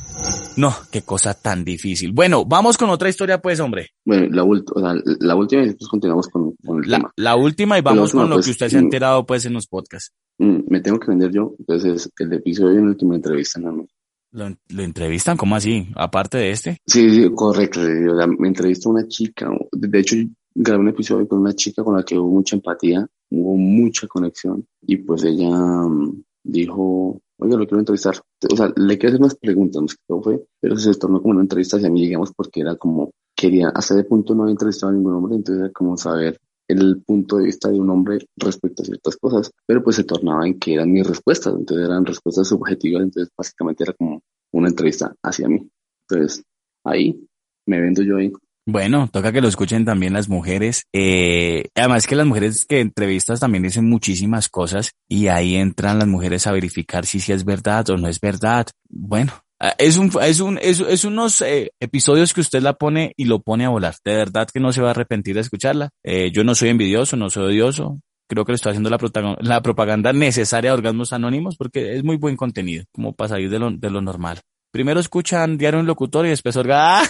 [0.56, 2.12] No, qué cosa tan difícil.
[2.12, 3.90] Bueno, vamos con otra historia pues, hombre.
[4.04, 4.42] Bueno, la,
[4.80, 7.12] sea, la última y después continuamos con, con el La, tema.
[7.16, 8.84] la última y La vamos última, con lo pues, que usted se ha mm.
[8.84, 10.12] enterado pues en los podcasts.
[10.38, 13.72] Mm, me tengo que vender yo, entonces el episodio en el que me entrevistan a
[13.72, 13.86] mí.
[14.34, 15.36] ¿Lo, lo entrevistan?
[15.36, 15.88] ¿Cómo así?
[15.94, 16.78] Aparte de este.
[16.84, 17.80] Sí, sí, correcto.
[17.80, 20.16] me entrevistó una chica, de hecho
[20.54, 24.66] grabé un episodio con una chica con la que hubo mucha empatía, hubo mucha conexión
[24.82, 28.16] y pues ella mm, dijo, oiga, lo quiero entrevistar.
[28.50, 31.34] O sea, le quiero hacer unas preguntas, no sé qué fue, pero se tornó como
[31.34, 34.90] una entrevista hacia mí, digamos, porque era como, quería, hasta ese punto no había entrevistado
[34.90, 38.82] a ningún hombre, entonces era como saber el punto de vista de un hombre respecto
[38.82, 42.48] a ciertas cosas, pero pues se tornaba en que eran mis respuestas, entonces eran respuestas
[42.48, 44.22] subjetivas, entonces básicamente era como
[44.52, 45.68] una entrevista hacia mí.
[46.08, 46.42] Entonces,
[46.84, 47.26] ahí
[47.66, 48.32] me vendo yo ahí.
[48.66, 50.84] Bueno, toca que lo escuchen también las mujeres.
[50.94, 56.08] Eh, además que las mujeres que entrevistas también dicen muchísimas cosas y ahí entran las
[56.08, 58.66] mujeres a verificar si sí es verdad o no es verdad.
[58.88, 59.32] Bueno,
[59.78, 63.40] es un, es un, es, es unos eh, episodios que usted la pone y lo
[63.40, 63.94] pone a volar.
[64.04, 65.90] De verdad que no se va a arrepentir de escucharla.
[66.02, 68.00] Eh, yo no soy envidioso, no soy odioso.
[68.28, 68.98] Creo que le estoy haciendo la,
[69.40, 73.58] la propaganda necesaria de Orgasmos Anónimos porque es muy buen contenido, como para salir de
[73.58, 74.40] lo, de lo normal.
[74.72, 77.02] Primero escuchan Diario Un Locutor y después Orga.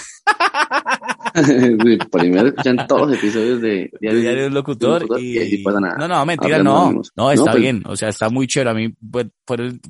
[2.13, 5.97] Primero escuchan todos los episodios de diario del locutor y, ahí pasa nada.
[5.99, 8.95] no, no, mentira, no, no, está pues, bien, o sea, está muy chévere, a mí,
[9.11, 9.27] pues,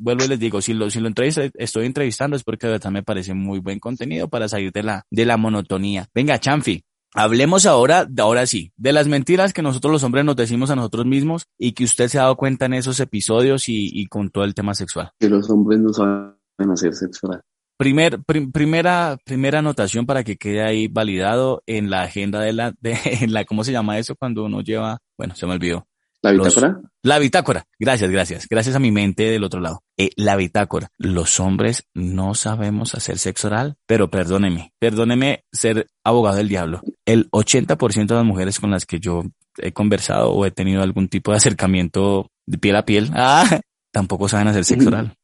[0.01, 3.03] vuelvo y les digo, si lo, si lo estoy entrevistando es porque de verdad me
[3.03, 6.07] parece muy buen contenido para salir de la, de la monotonía.
[6.15, 10.37] Venga, Chanfi, hablemos ahora, de ahora sí, de las mentiras que nosotros los hombres nos
[10.37, 13.91] decimos a nosotros mismos y que usted se ha dado cuenta en esos episodios y,
[13.93, 15.11] y con todo el tema sexual.
[15.19, 16.35] Que los hombres no saben
[16.73, 17.43] hacer sexo oral.
[17.77, 22.73] Primer, prim- primera, primera anotación para que quede ahí validado en la agenda de la,
[22.81, 25.87] de, en la, ¿cómo se llama eso cuando uno lleva, bueno, se me olvidó.
[26.23, 26.81] ¿La Los- bitácora?
[27.03, 27.67] La bitácora.
[27.79, 28.47] Gracias, gracias.
[28.49, 29.83] Gracias a mi mente del otro lado.
[29.99, 30.89] Eh, la bitácora.
[30.97, 36.81] Los hombres no sabemos hacer sexo oral, pero perdóneme, perdóneme ser abogado del diablo.
[37.05, 39.23] El 80% de las mujeres con las que yo
[39.59, 43.61] he conversado o he tenido algún tipo de acercamiento de piel a piel, ah,
[43.93, 45.15] tampoco saben hacer sexo oral.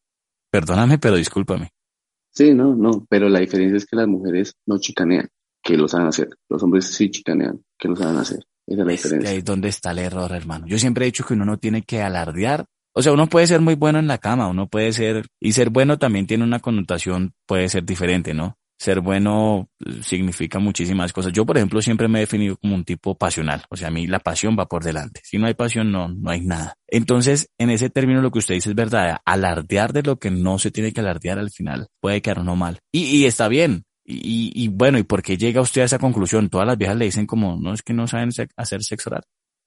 [0.50, 1.70] Perdóname, pero discúlpame.
[2.32, 5.28] Sí, no, no, pero la diferencia es que las mujeres no chicanean,
[5.62, 6.28] que lo saben hacer.
[6.48, 8.38] Los hombres sí chicanean, que lo saben hacer.
[8.66, 9.30] Esa es la Es que diferencia.
[9.30, 10.66] ahí es donde está el error, hermano.
[10.66, 12.66] Yo siempre he dicho que uno no tiene que alardear.
[12.92, 15.70] O sea, uno puede ser muy bueno en la cama, uno puede ser, y ser
[15.70, 18.56] bueno también tiene una connotación, puede ser diferente, ¿no?
[18.80, 19.68] Ser bueno
[20.02, 21.32] significa muchísimas cosas.
[21.32, 23.62] Yo, por ejemplo, siempre me he definido como un tipo pasional.
[23.68, 25.20] O sea, a mí la pasión va por delante.
[25.22, 26.74] Si no hay pasión, no, no hay nada.
[26.88, 29.18] Entonces, en ese término, lo que usted dice es verdad.
[29.26, 32.78] Alardear de lo que no se tiene que alardear al final puede quedar uno mal.
[32.90, 33.84] Y, y está bien.
[34.04, 36.48] Y, y, bueno, ¿y por qué llega usted a esa conclusión?
[36.48, 39.22] Todas las viejas le dicen como, no es que no saben hacer sexo oral.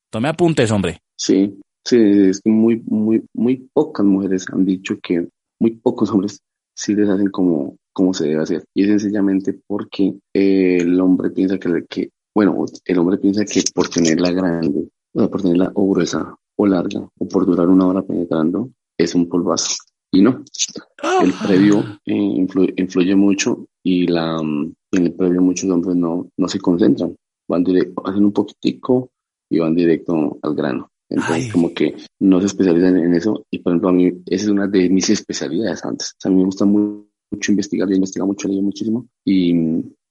[0.09, 1.01] Tome apuntes, hombre.
[1.15, 5.27] Sí, Sí, es que muy, muy, muy pocas mujeres han dicho que
[5.59, 6.39] muy pocos hombres
[6.75, 8.63] sí les hacen como, como se debe hacer.
[8.73, 13.61] Y es sencillamente porque eh, el hombre piensa que, que, bueno, el hombre piensa que
[13.73, 17.87] por tenerla grande, o sea, por tenerla o gruesa o larga, o por durar una
[17.87, 19.75] hora penetrando, es un polvazo.
[20.11, 20.43] Y no,
[21.23, 26.29] el previo eh, influye, influye mucho y la, mm, en el previo muchos hombres no,
[26.37, 27.15] no se concentran,
[27.47, 29.09] van directo, hacen un poquitico
[29.49, 30.89] y van directo al grano.
[31.09, 31.49] Entonces, Ay.
[31.51, 33.45] como que no se especializan en eso.
[33.51, 36.11] Y por ejemplo, a mí, esa es una de mis especialidades antes.
[36.11, 39.07] O sea, a mí me gusta mu- mucho investigar, yo investigo mucho, leo muchísimo.
[39.25, 39.51] Y,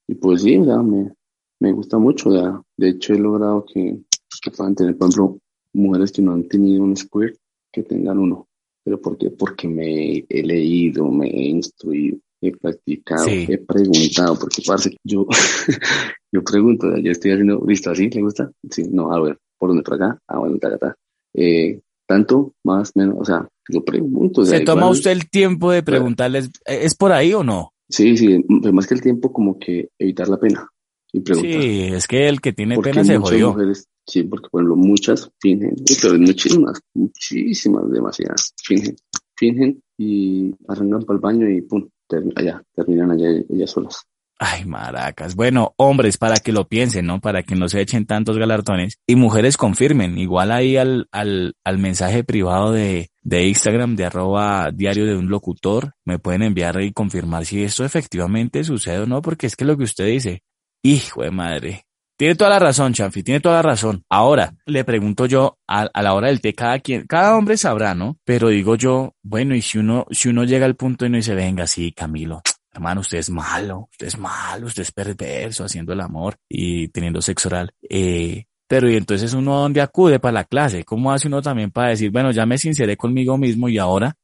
[0.07, 1.11] y pues sí, o sea, me,
[1.59, 2.29] me gusta mucho.
[2.29, 3.99] o sea, de hecho, he logrado que,
[4.41, 5.39] que puedan tener, por ejemplo,
[5.73, 7.37] mujeres que no han tenido un squirt,
[7.71, 8.47] que tengan uno.
[8.85, 9.29] ¿Pero por qué?
[9.31, 13.45] Porque me he leído, me he instruido, he practicado, Sí.
[13.47, 15.25] he preguntado, porque parce, yo,
[16.31, 18.09] yo pregunto, yo estoy haciendo, listo, ¿así?
[18.09, 18.51] ¿Le gusta?
[18.69, 19.83] Sí, no, a ver, ¿por dónde?
[19.83, 20.19] ¿Por acá?
[20.27, 20.95] Ah, bueno, ta, ta, ta.
[21.33, 24.41] Eh, tanto, más, menos, o sea, yo pregunto.
[24.41, 27.43] o sea, ¿Se toma igual- usted el tiempo de preguntarles, ¿eh, ¿es por ahí o
[27.43, 27.71] no?
[27.89, 30.67] Sí, sí, pero más que el tiempo, como que evitar la pena
[31.11, 31.51] y preguntar.
[31.61, 33.51] Sí, es que el que tiene pena se jodió.
[33.51, 38.95] mujeres, sí, porque por ejemplo, muchas fingen, pero muchísimas, muchísimas, demasiadas, fingen,
[39.35, 41.87] fingen y arrancan para el baño y pum,
[42.35, 44.03] allá, terminan allá ellas solas.
[44.45, 45.35] Ay, maracas.
[45.35, 47.21] Bueno, hombres, para que lo piensen, ¿no?
[47.21, 48.99] Para que no se echen tantos galardones.
[49.07, 50.17] Y mujeres confirmen.
[50.17, 55.29] Igual ahí al, al, al mensaje privado de, de Instagram, de arroba diario de un
[55.29, 59.63] locutor, me pueden enviar y confirmar si esto efectivamente sucede o no, porque es que
[59.63, 60.43] lo que usted dice,
[60.83, 61.85] hijo de madre.
[62.17, 64.03] Tiene toda la razón, Chanfi, tiene toda la razón.
[64.09, 67.95] Ahora, le pregunto yo, a, a la hora del té, cada quien, cada hombre sabrá,
[67.95, 68.17] ¿no?
[68.25, 71.33] Pero digo yo, bueno, y si uno, si uno llega al punto y no dice,
[71.33, 72.41] venga, sí, Camilo,
[72.73, 77.21] hermano, usted es malo, usted es malo, usted es perverso haciendo el amor y teniendo
[77.21, 77.71] sexo oral.
[77.87, 81.89] Eh, pero y entonces uno dónde acude para la clase, ¿cómo hace uno también para
[81.89, 84.15] decir, bueno, ya me sinceré conmigo mismo y ahora,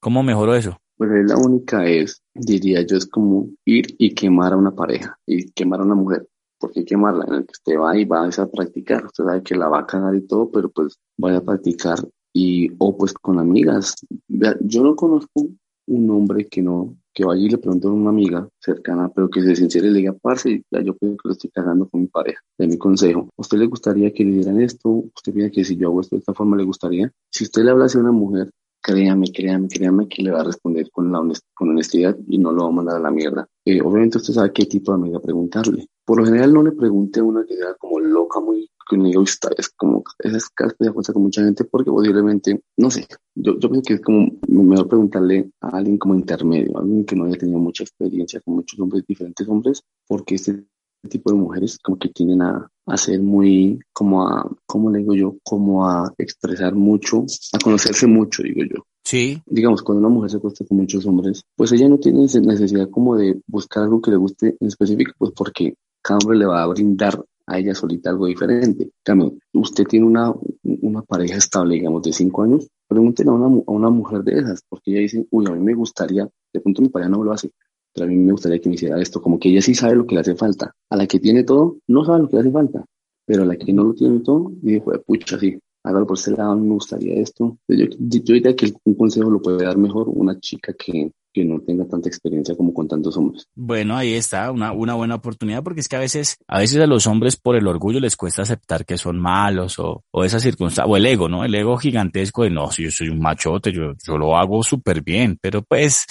[0.00, 0.78] ¿cómo mejoro eso?
[0.96, 5.50] Pues la única es, diría yo, es como ir y quemar a una pareja y
[5.52, 6.26] quemar a una mujer.
[6.58, 7.24] porque quemarla?
[7.28, 9.04] En el que usted va y va a practicar.
[9.04, 11.98] Usted sabe que la va a cagar y todo, pero pues vaya a practicar
[12.32, 13.94] y, o pues con amigas.
[14.26, 15.46] Yo no conozco
[15.86, 19.42] un hombre que no, que vaya y le pregunte a una amiga cercana, pero que
[19.42, 22.06] se sincere y le diga, parce, ya yo creo que lo estoy cagando con mi
[22.06, 22.40] pareja.
[22.56, 24.88] De mi consejo, ¿a usted le gustaría que le dieran esto?
[24.88, 27.10] ¿Usted piensa que si yo hago esto de esta forma le gustaría?
[27.28, 30.92] Si usted le habla a una mujer, créame, créame, créame que le va a responder
[30.92, 31.20] con, la
[31.54, 33.48] con honestidad y no lo va a mandar a la mierda.
[33.64, 35.88] Eh, obviamente usted sabe qué tipo de amiga preguntarle.
[36.04, 39.06] Por lo general no le pregunte a una que sea como loca, muy que un
[39.06, 43.58] egoísta, es como, es casi se pasa con mucha gente porque posiblemente, no sé, yo,
[43.58, 47.24] yo pienso que es como mejor preguntarle a alguien como intermedio, a alguien que no
[47.24, 50.64] haya tenido mucha experiencia con muchos hombres, diferentes hombres, porque este
[51.08, 55.14] tipo de mujeres como que tienden a, a ser muy, como a, ¿cómo le digo
[55.14, 55.36] yo?
[55.44, 58.84] Como a expresar mucho, a conocerse mucho, digo yo.
[59.04, 59.40] Sí.
[59.46, 63.16] Digamos, cuando una mujer se acuesta con muchos hombres, pues ella no tiene necesidad como
[63.16, 66.66] de buscar algo que le guste en específico, pues porque cada hombre le va a
[66.66, 68.90] brindar a ella solita algo diferente.
[69.02, 70.32] Cambio, usted tiene una,
[70.62, 74.62] una pareja estable, digamos, de cinco años, pregúntele a una, a una mujer de esas,
[74.68, 77.50] porque ella dice, uy, a mí me gustaría, de pronto mi pareja no lo hace,
[77.92, 80.06] pero a mí me gustaría que me hiciera esto, como que ella sí sabe lo
[80.06, 80.74] que le hace falta.
[80.90, 82.84] A la que tiene todo, no sabe lo que le hace falta,
[83.24, 85.58] pero a la que no lo tiene todo, dice, pucha, sí,
[85.88, 87.58] hágalo por ese lado, me gustaría esto.
[87.68, 91.86] Yo, diría que un consejo lo puede dar mejor una chica que, que no tenga
[91.86, 93.46] tanta experiencia como con tantos hombres.
[93.54, 96.86] Bueno, ahí está, una, una buena oportunidad, porque es que a veces, a veces a
[96.86, 100.90] los hombres por el orgullo les cuesta aceptar que son malos o, o esa circunstancia,
[100.90, 101.44] o el ego, ¿no?
[101.44, 105.02] El ego gigantesco de no, si yo soy un machote, yo, yo lo hago súper
[105.02, 106.06] bien, pero pues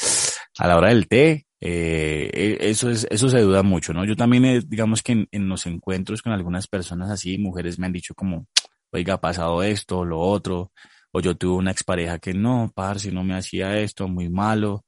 [0.58, 4.06] a la hora del té, eh, eso es, eso se duda mucho, ¿no?
[4.06, 7.94] Yo también, digamos que en, en los encuentros con algunas personas así, mujeres me han
[7.94, 8.48] dicho como,
[8.92, 10.72] oiga, ha pasado esto, lo otro,
[11.12, 14.86] o yo tuve una expareja que no, parce, no me hacía esto, muy malo,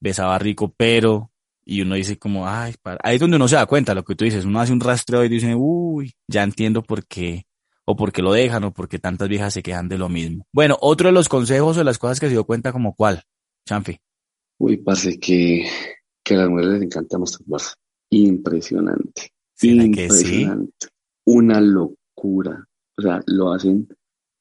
[0.00, 1.30] besaba rico, pero,
[1.64, 2.98] y uno dice como, ay, para...
[3.02, 5.24] ahí es donde uno se da cuenta, lo que tú dices, uno hace un rastreo
[5.24, 7.46] y dice, uy, ya entiendo por qué,
[7.84, 10.46] o por qué lo dejan, o por qué tantas viejas se quejan de lo mismo.
[10.52, 13.22] Bueno, otro de los consejos o de las cosas que se dio cuenta como cuál,
[13.66, 13.98] Chanfi.
[14.58, 15.68] Uy, parce, que,
[16.22, 17.74] que a las mujeres les encanta masturbarse.
[18.10, 19.32] Impresionante.
[19.54, 20.72] ¿Será impresionante.
[20.78, 20.90] Que sí?
[21.24, 22.64] Una locura.
[23.02, 23.88] O sea, lo hacen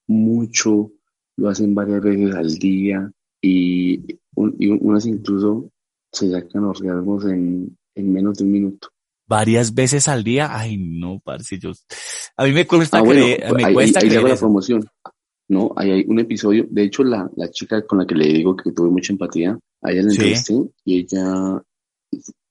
[0.07, 0.91] mucho,
[1.37, 5.71] lo hacen varias veces al día y, un, y unas incluso
[6.11, 8.89] se sacan orgasmos en, en, menos de un minuto.
[9.25, 11.71] Varias veces al día, ay no, parce, yo,
[12.37, 14.39] a mí me cuesta ah, bueno, creer, me ahí, cuesta ahí, ahí creer hago la
[14.39, 14.85] promoción.
[15.47, 18.55] No, ahí hay un episodio, de hecho la, la chica con la que le digo
[18.55, 20.71] que tuve mucha empatía, a ella la entrevisté ¿Sí?
[20.85, 21.61] y ella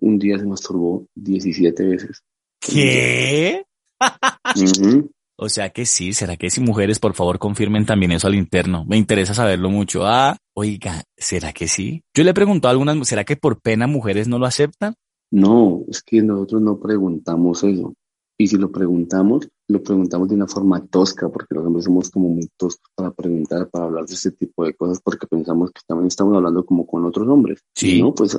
[0.01, 2.23] un día se masturbó 17 veces.
[2.59, 3.65] ¿Qué?
[4.01, 5.11] Uh -huh.
[5.43, 8.85] O sea que sí, ¿será que sí, mujeres, por favor, confirmen también eso al interno?
[8.85, 10.05] Me interesa saberlo mucho.
[10.05, 12.03] Ah, oiga, ¿será que sí?
[12.15, 14.97] Yo le pregunto a algunas, ¿será que por pena mujeres no lo aceptan?
[15.31, 17.95] No, es que nosotros no preguntamos eso.
[18.37, 22.29] Y si lo preguntamos, lo preguntamos de una forma tosca, porque los hombres somos como
[22.29, 26.09] muy toscos para preguntar, para hablar de este tipo de cosas, porque pensamos que también
[26.09, 27.61] estamos hablando como con otros hombres.
[27.75, 28.03] Sí.
[28.03, 28.39] No, pues,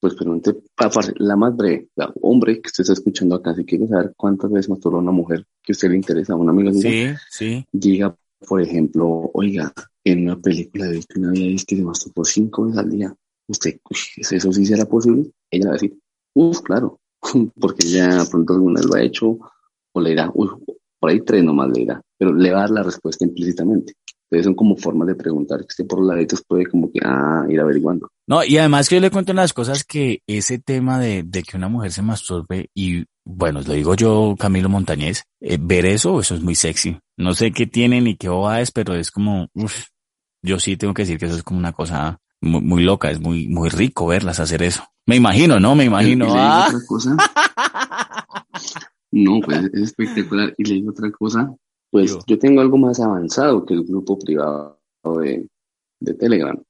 [0.00, 0.56] pues pregunte,
[1.18, 4.70] la más breve, la hombre que usted está escuchando acá, si quiere saber cuántas veces
[4.70, 7.66] masturbó a una mujer que a usted le interesa, a una amiga suya, Sí, sí.
[7.70, 8.16] diga,
[8.48, 9.72] por ejemplo, oiga,
[10.04, 13.14] en una película de que una vida es que se masturbó cinco veces al día.
[13.46, 13.78] Usted,
[14.16, 15.30] ¿eso sí será posible?
[15.50, 15.98] Ella va a decir,
[16.34, 16.98] uff, claro,
[17.60, 19.38] porque ya pronto alguna vez lo ha hecho,
[19.92, 20.48] o le dirá, uy,
[21.00, 23.94] por ahí tres nomás le dirá, pero le va a dar la respuesta implícitamente.
[24.24, 27.44] Entonces son como formas de preguntar que usted por los laditos puede como que, ah,
[27.48, 28.08] ir averiguando.
[28.28, 31.56] No, y además que yo le cuento unas cosas que ese tema de, de que
[31.56, 36.36] una mujer se masturbe y, bueno, lo digo yo, Camilo Montañez, eh, ver eso, eso
[36.36, 36.96] es muy sexy.
[37.16, 39.86] No sé qué tiene ni qué boba es, pero es como, uf,
[40.44, 43.18] yo sí tengo que decir que eso es como una cosa muy, muy loca, es
[43.18, 44.84] muy, muy rico verlas hacer eso.
[45.06, 45.74] Me imagino, ¿no?
[45.74, 46.26] Me imagino.
[46.28, 46.66] Y Ah.
[46.68, 47.16] otra cosa.
[49.12, 50.54] No, pues es espectacular.
[50.56, 51.54] Y le digo otra cosa,
[51.90, 54.78] pues yo tengo algo más avanzado que el grupo privado
[55.20, 55.48] de,
[56.00, 56.60] de Telegram.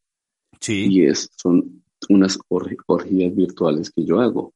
[0.61, 4.53] Sí, Y es, son unas orgías virtuales que yo hago.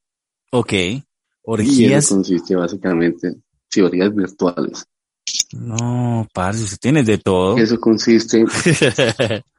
[0.50, 0.72] ok.
[0.72, 1.04] Y eso
[1.46, 2.08] Orgías.
[2.08, 3.36] consiste básicamente,
[3.68, 4.86] sí, orgías virtuales.
[5.52, 7.58] No, parce, usted tiene de todo.
[7.58, 8.44] Eso consiste,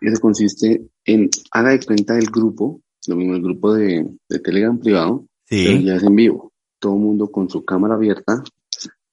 [0.02, 4.80] eso consiste en, haga de cuenta el grupo, lo mismo el grupo de, de Telegram
[4.80, 6.52] privado, pero Sí, ya es en vivo.
[6.86, 8.44] Todo el mundo con su cámara abierta.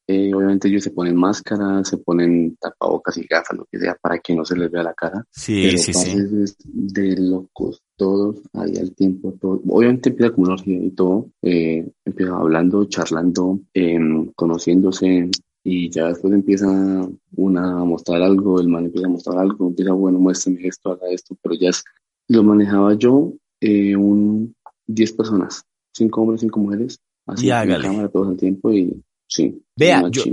[0.06, 4.18] Eh, obviamente ellos se ponen máscaras, se ponen tapabocas y gafas, lo que sea, para
[4.18, 5.24] que no se les vea la cara.
[5.30, 6.16] sí, Pero sí, sí.
[6.70, 9.62] de locos, todos ahí al tiempo, todo.
[9.66, 15.30] Obviamente empieza como una orgía y todo, eh, empieza hablando, charlando, em, conociéndose,
[15.64, 19.92] y ya después empieza una a mostrar algo, el man empieza a mostrar algo, empieza,
[19.94, 21.82] bueno, muéstrame esto, haga esto, pero ya es,
[22.28, 23.32] lo manejaba yo,
[23.62, 24.54] eh, un
[24.86, 27.84] 10 personas, cinco hombres, cinco mujeres, así Y hágale.
[27.84, 29.62] cámara todo el tiempo y sí.
[29.76, 30.24] Vea, yo-.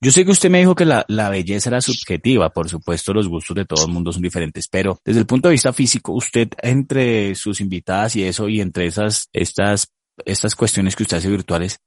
[0.00, 3.28] Yo sé que usted me dijo que la, la belleza era subjetiva, por supuesto los
[3.28, 6.48] gustos de todo el mundo son diferentes, pero desde el punto de vista físico, usted
[6.62, 9.88] entre sus invitadas y eso, y entre esas, estas,
[10.24, 11.78] estas cuestiones que usted hace virtuales,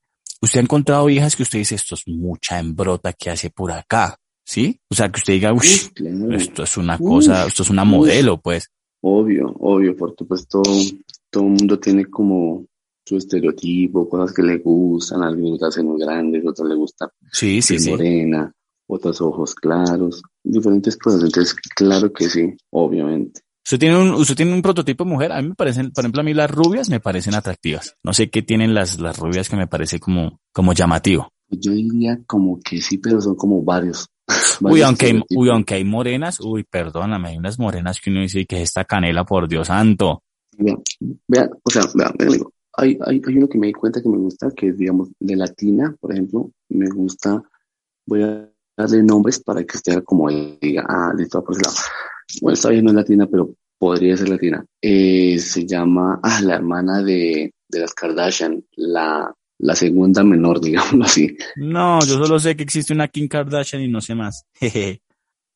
[0.42, 4.18] usted ha encontrado viejas que usted dice, esto es mucha embrota que hace por acá,
[4.44, 4.80] ¿sí?
[4.90, 6.32] O sea, que usted diga, uy, claro.
[6.36, 8.70] esto es una Uf, cosa, esto es una modelo, pues.
[9.02, 10.64] Obvio, obvio, porque pues todo,
[11.30, 12.66] todo el mundo tiene como
[13.10, 16.76] su estereotipo, cosas que le gustan, a alguien le gusta senos grandes, a otros le
[16.76, 17.90] gusta Sí, sí, sí.
[17.90, 18.54] morena,
[18.88, 23.42] otros ojos claros, diferentes cosas, entonces claro que sí, obviamente.
[23.66, 25.32] Usted tiene un, usted tiene un prototipo de mujer.
[25.32, 27.98] A mí me parecen, por ejemplo, a mí las rubias me parecen atractivas.
[28.04, 31.30] No sé qué tienen las, las rubias que me parece como, como llamativo.
[31.50, 34.08] Yo diría como que sí, pero son como varios.
[34.62, 38.46] Uy, aunque hay, uy, aunque hay morenas, uy, perdóname, hay unas morenas que uno dice
[38.46, 40.22] que es esta canela, por Dios santo.
[40.58, 40.82] Vean,
[41.28, 44.10] vean, o sea, vean, vean, digo, hay, hay, hay uno que me di cuenta que
[44.10, 47.44] me gusta, que es, digamos, de latina, por ejemplo, me gusta,
[48.06, 51.76] voy a darle nombres para que usted como diga, ah, listo, por ese lado.
[52.42, 54.64] Bueno, esta vieja no es latina, pero podría ser latina.
[54.82, 61.04] Eh, se llama, ah, la hermana de, de las Kardashian, la, la segunda menor, digámoslo
[61.04, 61.38] así.
[61.58, 64.46] No, yo solo sé que existe una Kim Kardashian y no sé más.
[64.54, 65.02] Jeje.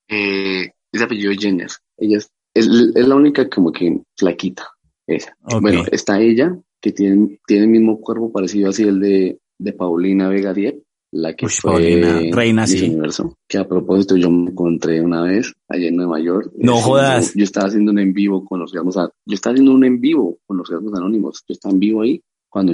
[0.09, 1.69] Eh, es apellido Jenner.
[1.97, 4.67] Ella es, es, es la única como que flaquita,
[5.07, 5.35] esa.
[5.61, 10.27] Bueno, está ella, que tiene, tiene el mismo cuerpo parecido así el de, de Paulina
[10.27, 12.89] Vega Diep, la que Uy, fue Paulina, reina, sí.
[12.89, 16.51] Universo, que a propósito yo me encontré una vez allá en Nueva York.
[16.57, 17.27] No Eh, jodas.
[17.33, 18.95] Yo, yo estaba haciendo un en vivo con los Anónimos.
[19.25, 21.43] Yo estaba haciendo un en vivo con los Orgasmos Anónimos.
[21.47, 22.73] Yo estaba en vivo ahí cuando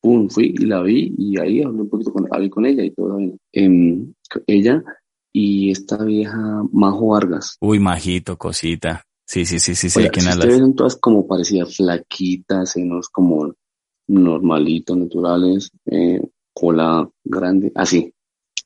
[0.00, 2.92] pum, fui y la vi y ahí hablé un poquito con, hablé con ella y
[2.92, 3.16] todo.
[3.16, 3.36] bien.
[3.52, 4.12] Em,
[4.46, 4.84] ella
[5.32, 7.56] y esta vieja Majo Vargas.
[7.60, 9.02] Uy, majito, cosita.
[9.30, 13.10] Sí, sí, sí, sí, sí, Oiga, ¿quién si ustedes ven todas como parecidas, flaquitas, senos
[13.10, 13.52] como
[14.08, 16.20] normalitos, naturales, eh,
[16.54, 18.10] cola grande, así.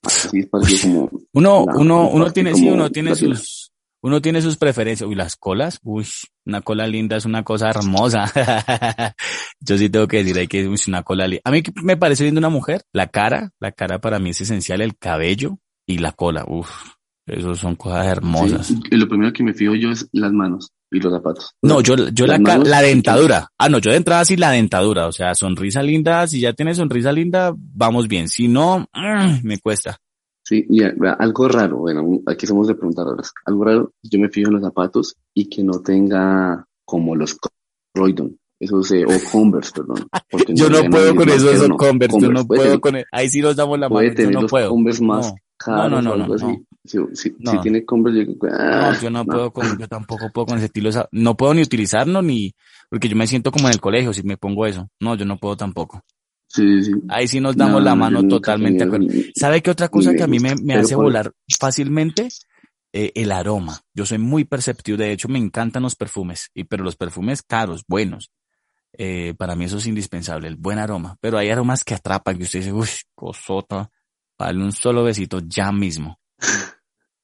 [0.02, 3.34] Así es parecido como Uno, la- uno, uno tiene, sí, uno tiene latina.
[3.36, 3.72] sus,
[4.02, 5.08] uno tiene sus preferencias.
[5.08, 6.06] Uy, las colas, uy,
[6.46, 8.24] una cola linda es una cosa hermosa.
[9.60, 11.42] Yo sí tengo que decir ahí que es una cola linda.
[11.44, 14.80] A mí me parece linda una mujer, la cara, la cara para mí es esencial,
[14.80, 16.70] el cabello y la cola, uf,
[17.26, 18.66] esos son cosas hermosas.
[18.66, 21.52] Sí, y lo primero que me fijo yo es las manos y los zapatos.
[21.62, 23.48] No, yo, yo la, manos, la dentadura.
[23.58, 25.06] Ah, no, yo de entrada sí la dentadura.
[25.06, 28.28] O sea, sonrisa linda, si ya tienes sonrisa linda, vamos bien.
[28.28, 29.96] Si no, mm, me cuesta.
[30.44, 33.32] Sí, y eh, algo raro, bueno, aquí somos de preguntadoras.
[33.46, 37.38] Algo raro, yo me fijo en los zapatos y que no tenga como los
[37.94, 40.06] Croydon, esos, eh, o Converse, perdón.
[40.48, 41.76] Yo no puedo con eso, esos no.
[41.76, 44.40] Converse, yo no puedo tener- con el- ahí sí nos damos la mano, yo no
[44.42, 44.68] los puedo.
[44.70, 45.34] Converse más No.
[45.56, 46.64] caros no, no, o algo no, así.
[46.84, 47.52] Si, si, No.
[47.52, 50.66] si tiene Converse, yo ah, No, yo no puedo con, yo tampoco puedo con ese
[50.66, 52.52] estilo, esa- no puedo ni utilizarlo ni,
[52.90, 54.88] porque yo me siento como en el colegio si me pongo eso.
[55.00, 56.02] No, yo no puedo tampoco.
[56.48, 56.92] Sí, sí.
[57.08, 60.26] Ahí sí nos damos No, la mano totalmente ni- ¿Sabe qué otra cosa que a
[60.26, 62.28] mí me, me hace por- volar fácilmente?
[62.92, 63.80] Eh, el aroma.
[63.94, 67.84] Yo soy muy perceptivo, de hecho me encantan los perfumes, y, pero los perfumes caros,
[67.88, 68.30] buenos.
[68.98, 71.16] Eh, para mí eso es indispensable, el buen aroma.
[71.20, 73.88] Pero hay aromas que atrapan, que usted dice, uff, cosota,
[74.38, 76.18] dale un solo besito ya mismo.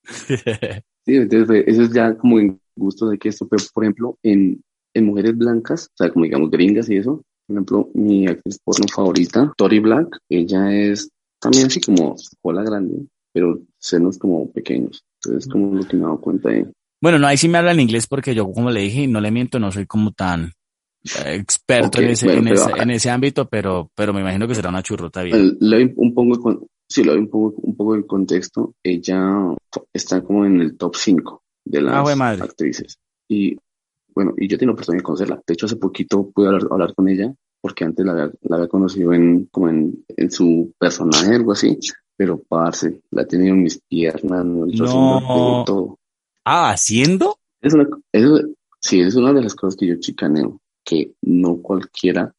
[1.09, 4.19] Sí, entonces pues, eso es ya como en gusto de que esto, pero por ejemplo,
[4.23, 8.59] en, en mujeres blancas, o sea, como digamos gringas y eso, por ejemplo, mi actriz
[8.63, 11.09] porno favorita, Tori Black, ella es
[11.41, 15.03] también así como cola grande, pero senos como pequeños.
[15.25, 16.71] Entonces, como lo que me he dado cuenta de...
[17.01, 19.31] Bueno, no, ahí sí me habla en inglés porque yo, como le dije, no le
[19.31, 20.53] miento, no soy como tan
[21.25, 24.47] eh, experto Ok, en, ese, bueno, en, ese, en ese ámbito, pero, pero me imagino
[24.47, 25.57] que será una churrota bien.
[25.61, 28.75] Le un poco, sí, le doy un poco, un poco de contexto.
[28.83, 29.55] Ella
[29.93, 32.43] está como en el top 5 de Ah, las madre.
[32.43, 32.99] actrices.
[33.29, 33.57] Y
[34.15, 35.43] bueno, y yo tengo la oportunidad de conocerla.
[35.47, 38.69] De hecho, hace poquito pude hablar, hablar con ella porque antes la había, la había
[38.69, 41.79] conocido en, como en, en su personaje, algo así.
[42.17, 44.67] Pero, parce, la he tenido en mis piernas, ¿no?
[44.67, 45.65] No.
[45.65, 45.99] todo.
[46.45, 47.37] Ah, ¿haciendo?
[47.61, 48.41] Es una, eso,
[48.81, 52.33] sí, es una de las cosas que yo chicaneo, que no cualquiera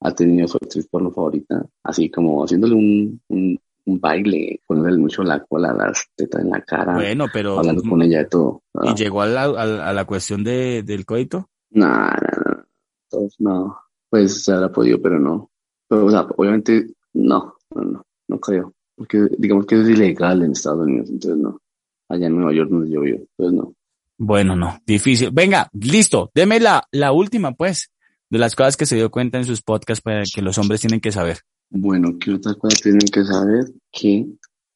[0.00, 5.22] ha tenido su actriz porno favorita, así como haciéndole un, un, un baile, ponerle mucho
[5.22, 8.62] la cola, las tetas en la cara, Bueno, pero hablando con ella de todo.
[8.82, 11.48] ¿y Ah, llegó a la, a la- a la cuestión de, del coito?
[11.70, 12.10] No, no,
[12.46, 12.64] no,
[13.10, 13.78] Entonces, no,
[14.08, 15.50] pues se habrá podido, pero no.
[15.88, 20.52] Pero, o sea, obviamente, no, no, no, no creo, porque digamos que es ilegal en
[20.52, 21.60] Estados Unidos, entonces no,
[22.08, 23.74] allá en Nueva York donde yo vivo, entonces no.
[24.16, 25.30] Bueno, no, difícil.
[25.32, 27.90] Venga, listo, deme la, la última, pues,
[28.30, 31.00] de las cosas que se dio cuenta en sus podcasts para que los hombres tienen
[31.00, 31.38] que saber.
[31.76, 33.64] Bueno, ¿qué otra cosa tienen que saber?
[33.90, 34.26] Que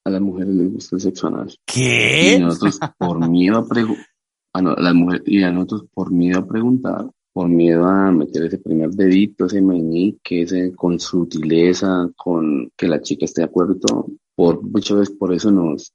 [0.04, 1.48] a las mujeres les gusta el sexo anal.
[1.50, 2.38] Y ¿Qué?
[2.40, 4.06] nosotros por miedo a preguntar,
[4.54, 8.10] a no- a las mujeres, y a nosotros por miedo a preguntar, por miedo a
[8.10, 13.46] meter ese primer dedito, ese meñique, ese con sutileza, con que la chica esté de
[13.46, 15.92] acuerdo y todo, por muchas veces por eso nos,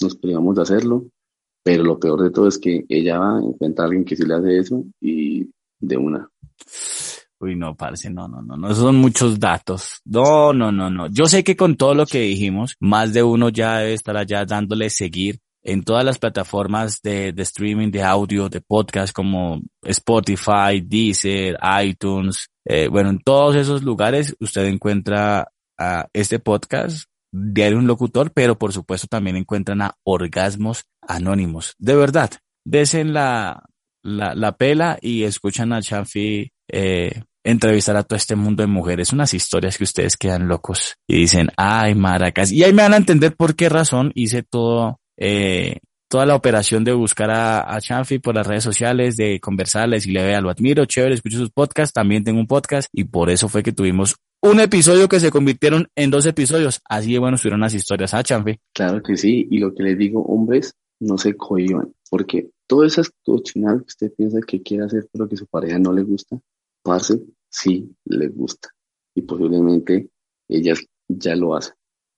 [0.00, 1.06] nos privamos de hacerlo,
[1.62, 4.24] pero lo peor de todo es que ella va a encontrar a alguien que sí
[4.24, 5.50] le hace eso y
[5.80, 6.30] de una.
[7.38, 10.00] Uy, no, parce, no, no, no, no, son muchos datos.
[10.06, 11.08] No, no, no, no.
[11.08, 14.46] Yo sé que con todo lo que dijimos, más de uno ya debe estar allá
[14.46, 20.80] dándole seguir en todas las plataformas de, de streaming, de audio, de podcast como Spotify,
[20.82, 22.48] Deezer, iTunes.
[22.64, 28.56] Eh, bueno, en todos esos lugares usted encuentra a este podcast, Diario Un Locutor, pero
[28.56, 31.74] por supuesto también encuentran a Orgasmos Anónimos.
[31.78, 32.30] De verdad,
[32.64, 33.64] desen la,
[34.02, 39.12] la, la pela y escuchan a Chafi eh, entrevistar a todo este mundo de mujeres,
[39.12, 42.50] unas historias que ustedes quedan locos y dicen, ay, maracas.
[42.50, 46.82] Y ahí me van a entender por qué razón hice todo, eh, toda la operación
[46.82, 47.80] de buscar a, a
[48.22, 51.92] por las redes sociales, de conversarles y le vea, lo admiro, chévere, escucho sus podcasts,
[51.92, 55.86] también tengo un podcast y por eso fue que tuvimos un episodio que se convirtieron
[55.96, 56.80] en dos episodios.
[56.88, 58.58] Así de bueno estuvieron las historias, ¿ah, Chanfi?
[58.74, 63.10] Claro que sí, y lo que les digo, hombres, no se cohiban, porque todas esas
[63.24, 66.38] cochinadas que usted piensa que quiere hacer pero que su pareja no le gusta,
[66.86, 67.18] parce,
[67.50, 68.70] sí le gusta.
[69.14, 70.08] Y posiblemente
[70.48, 71.74] ellas ya lo hacen.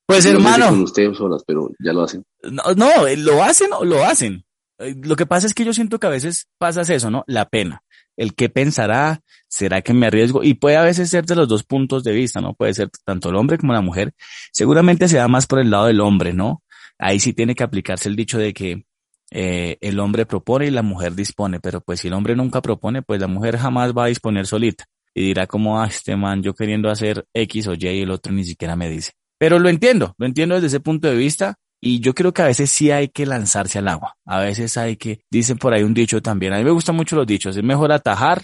[0.07, 0.69] Pues No sé si hermano.
[0.71, 2.23] con ustedes solas, pero ya lo hacen.
[2.43, 4.45] No, no, eh, lo hacen o lo hacen.
[4.79, 7.25] Eh, Lo que pasa es que yo siento que a veces pasas eso, ¿no?
[7.27, 7.83] La pena.
[8.17, 11.63] El qué pensará, será que me arriesgo y puede a veces ser de los dos
[11.63, 12.55] puntos de vista, ¿no?
[12.55, 14.13] Puede ser tanto el hombre como la mujer.
[14.53, 16.63] Seguramente se da más por el lado del hombre, ¿no?
[16.99, 18.85] Ahí sí tiene que aplicarse el dicho de que
[19.31, 23.03] eh, el hombre propone y la mujer dispone, pero pues si el hombre nunca propone,
[23.03, 26.55] pues la mujer jamás va a disponer solita y dirá como, ah, este man, yo
[26.55, 29.13] queriendo hacer X o Y y el otro ni siquiera me dice.
[29.39, 32.47] Pero lo entiendo, lo entiendo desde ese punto de vista y yo creo que a
[32.47, 34.17] veces sí hay que lanzarse al agua.
[34.25, 37.17] A veces hay que, dicen por ahí un dicho también, a mí me gustan mucho
[37.17, 38.43] los dichos, es mejor atajar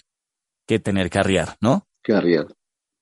[0.66, 1.86] que tener que arriar, ¿no?
[2.02, 2.46] Que arriar.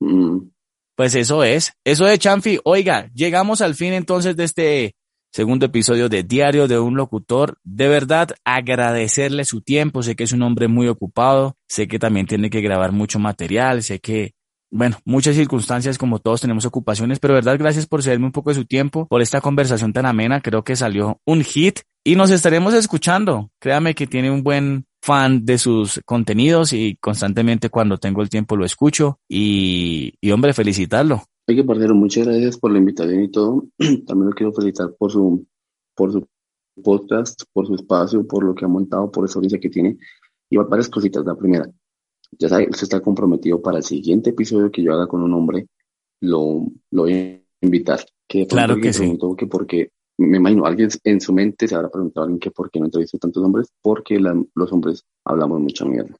[0.00, 0.50] Mm,
[0.96, 2.58] Pues eso es, eso es Chanfi.
[2.64, 4.94] Oiga, llegamos al fin entonces de este
[5.32, 7.58] segundo episodio de Diario de un Locutor.
[7.64, 10.02] De verdad, agradecerle su tiempo.
[10.02, 11.56] Sé que es un hombre muy ocupado.
[11.68, 13.82] Sé que también tiene que grabar mucho material.
[13.82, 14.34] Sé que,
[14.70, 18.56] bueno, muchas circunstancias como todos tenemos ocupaciones, pero verdad, gracias por cederme un poco de
[18.56, 20.40] su tiempo, por esta conversación tan amena.
[20.40, 23.50] Creo que salió un hit y nos estaremos escuchando.
[23.58, 28.56] Créame que tiene un buen fan de sus contenidos y constantemente cuando tengo el tiempo
[28.56, 31.24] lo escucho y, y hombre, felicitarlo.
[31.46, 33.66] Hay que parcero, muchas gracias por la invitación y todo.
[34.06, 35.46] También lo quiero felicitar por su,
[35.94, 36.26] por su
[36.82, 39.98] podcast, por su espacio, por lo que ha montado, por esa audiencia que tiene.
[40.48, 41.24] Y varias cositas.
[41.24, 41.68] La primera,
[42.38, 45.66] ya sabe, usted está comprometido para el siguiente episodio que yo haga con un hombre,
[46.20, 48.00] lo, lo voy a invitar.
[48.28, 49.18] Que Claro que sí.
[49.36, 52.70] que porque me imagino, alguien en su mente se habrá preguntado a alguien que por
[52.70, 56.14] qué no entrevisto tantos hombres, porque los hombres hablamos mucha mierda.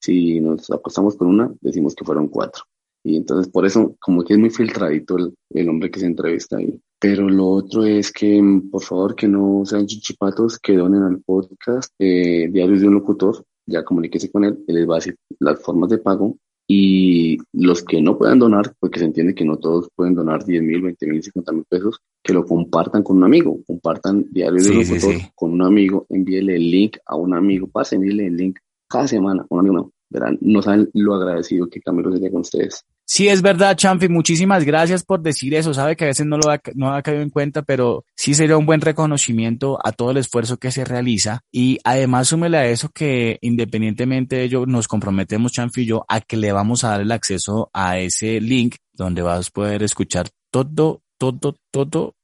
[0.00, 2.62] Si nos acostamos con una, decimos que fueron cuatro.
[3.08, 6.58] Y entonces por eso como que es muy filtradito el, el hombre que se entrevista
[6.58, 6.78] ahí.
[7.00, 11.90] Pero lo otro es que, por favor, que no sean chichipatos, que donen al podcast
[11.98, 13.44] eh, Diarios de un Locutor.
[13.66, 16.36] Ya comuníquese con él, él les va a decir las formas de pago.
[16.70, 20.62] Y los que no puedan donar, porque se entiende que no todos pueden donar 10
[20.62, 23.58] mil, 20 mil, 50 mil pesos, que lo compartan con un amigo.
[23.66, 27.96] Compartan Diarios de un Locutor con un amigo, envíele el link a un amigo, pase,
[27.96, 29.74] envíele el link cada semana un amigo.
[29.76, 32.84] No, verán, no saben lo agradecido que Camilo sería con ustedes.
[33.10, 35.72] Sí, es verdad, Champi, muchísimas gracias por decir eso.
[35.72, 36.58] Sabe que a veces no lo ha,
[37.02, 40.84] caído en cuenta, pero sí sería un buen reconocimiento a todo el esfuerzo que se
[40.84, 41.40] realiza.
[41.50, 46.20] Y además súmele a eso que independientemente de ello nos comprometemos, Champi y yo, a
[46.20, 50.28] que le vamos a dar el acceso a ese link donde vas a poder escuchar
[50.50, 52.14] todo, todo, todo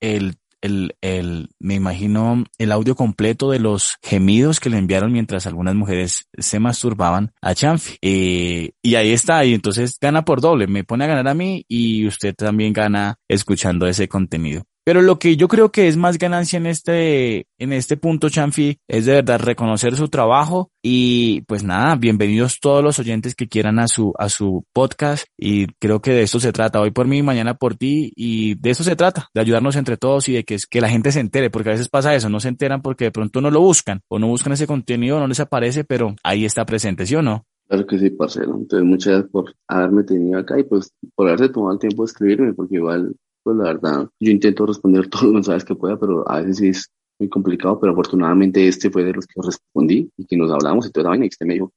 [0.00, 5.46] el el, el, me imagino el audio completo de los gemidos que le enviaron mientras
[5.46, 7.98] algunas mujeres se masturbaban a Chanfi.
[8.00, 11.64] Eh, y ahí está, y entonces gana por doble, me pone a ganar a mí
[11.68, 14.64] y usted también gana escuchando ese contenido.
[14.84, 18.78] Pero lo que yo creo que es más ganancia en este, en este punto, Chanfi,
[18.88, 23.78] es de verdad reconocer su trabajo y pues nada, bienvenidos todos los oyentes que quieran
[23.78, 27.22] a su, a su podcast y creo que de esto se trata, hoy por mí,
[27.22, 30.56] mañana por ti y de eso se trata, de ayudarnos entre todos y de que,
[30.68, 33.12] que la gente se entere, porque a veces pasa eso, no se enteran porque de
[33.12, 36.66] pronto no lo buscan o no buscan ese contenido, no les aparece, pero ahí está
[36.66, 37.44] presente, ¿sí o no?
[37.68, 38.56] Claro que sí, parcero.
[38.56, 42.06] Entonces, muchas gracias por haberme tenido acá y pues por haberse tomado el tiempo de
[42.06, 46.28] escribirme, porque igual pues la verdad, yo intento responder todos los mensajes que pueda, pero
[46.30, 50.26] a veces sí es muy complicado, pero afortunadamente este fue de los que respondí y
[50.26, 51.72] que nos hablamos y toda la vaina y usted me dijo,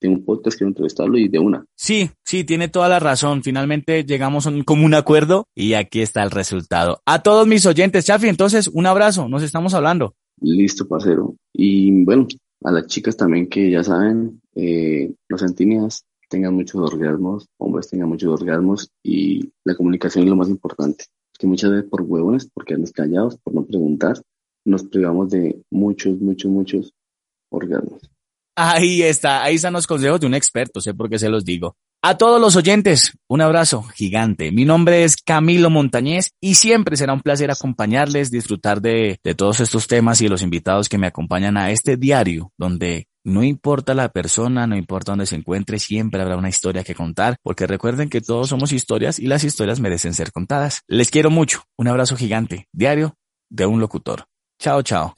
[0.00, 1.64] tengo un podcast, quiero entrevistarlo y de una.
[1.74, 3.42] Sí, sí, tiene toda la razón.
[3.42, 7.00] Finalmente llegamos a un común acuerdo y aquí está el resultado.
[7.06, 10.14] A todos mis oyentes, Chafi, entonces un abrazo, nos estamos hablando.
[10.40, 11.36] Listo, parcero.
[11.52, 12.26] Y bueno,
[12.64, 16.04] a las chicas también que ya saben, eh, los centinias
[16.34, 21.04] tengan muchos orgasmos, hombres tengan muchos orgasmos y la comunicación es lo más importante.
[21.38, 24.20] Que muchas veces por huevones, por quedarnos callados, por no preguntar,
[24.64, 26.92] nos privamos de muchos, muchos, muchos
[27.50, 28.02] orgasmos.
[28.56, 31.76] Ahí está, ahí están los consejos de un experto, sé por qué se los digo.
[32.02, 34.50] A todos los oyentes, un abrazo gigante.
[34.50, 39.60] Mi nombre es Camilo Montañez y siempre será un placer acompañarles, disfrutar de, de todos
[39.60, 43.94] estos temas y de los invitados que me acompañan a este diario donde no importa
[43.94, 48.08] la persona, no importa dónde se encuentre, siempre habrá una historia que contar, porque recuerden
[48.08, 50.82] que todos somos historias y las historias merecen ser contadas.
[50.86, 51.64] Les quiero mucho.
[51.76, 53.16] Un abrazo gigante, diario
[53.50, 54.26] de un locutor.
[54.58, 55.14] Chao, chao.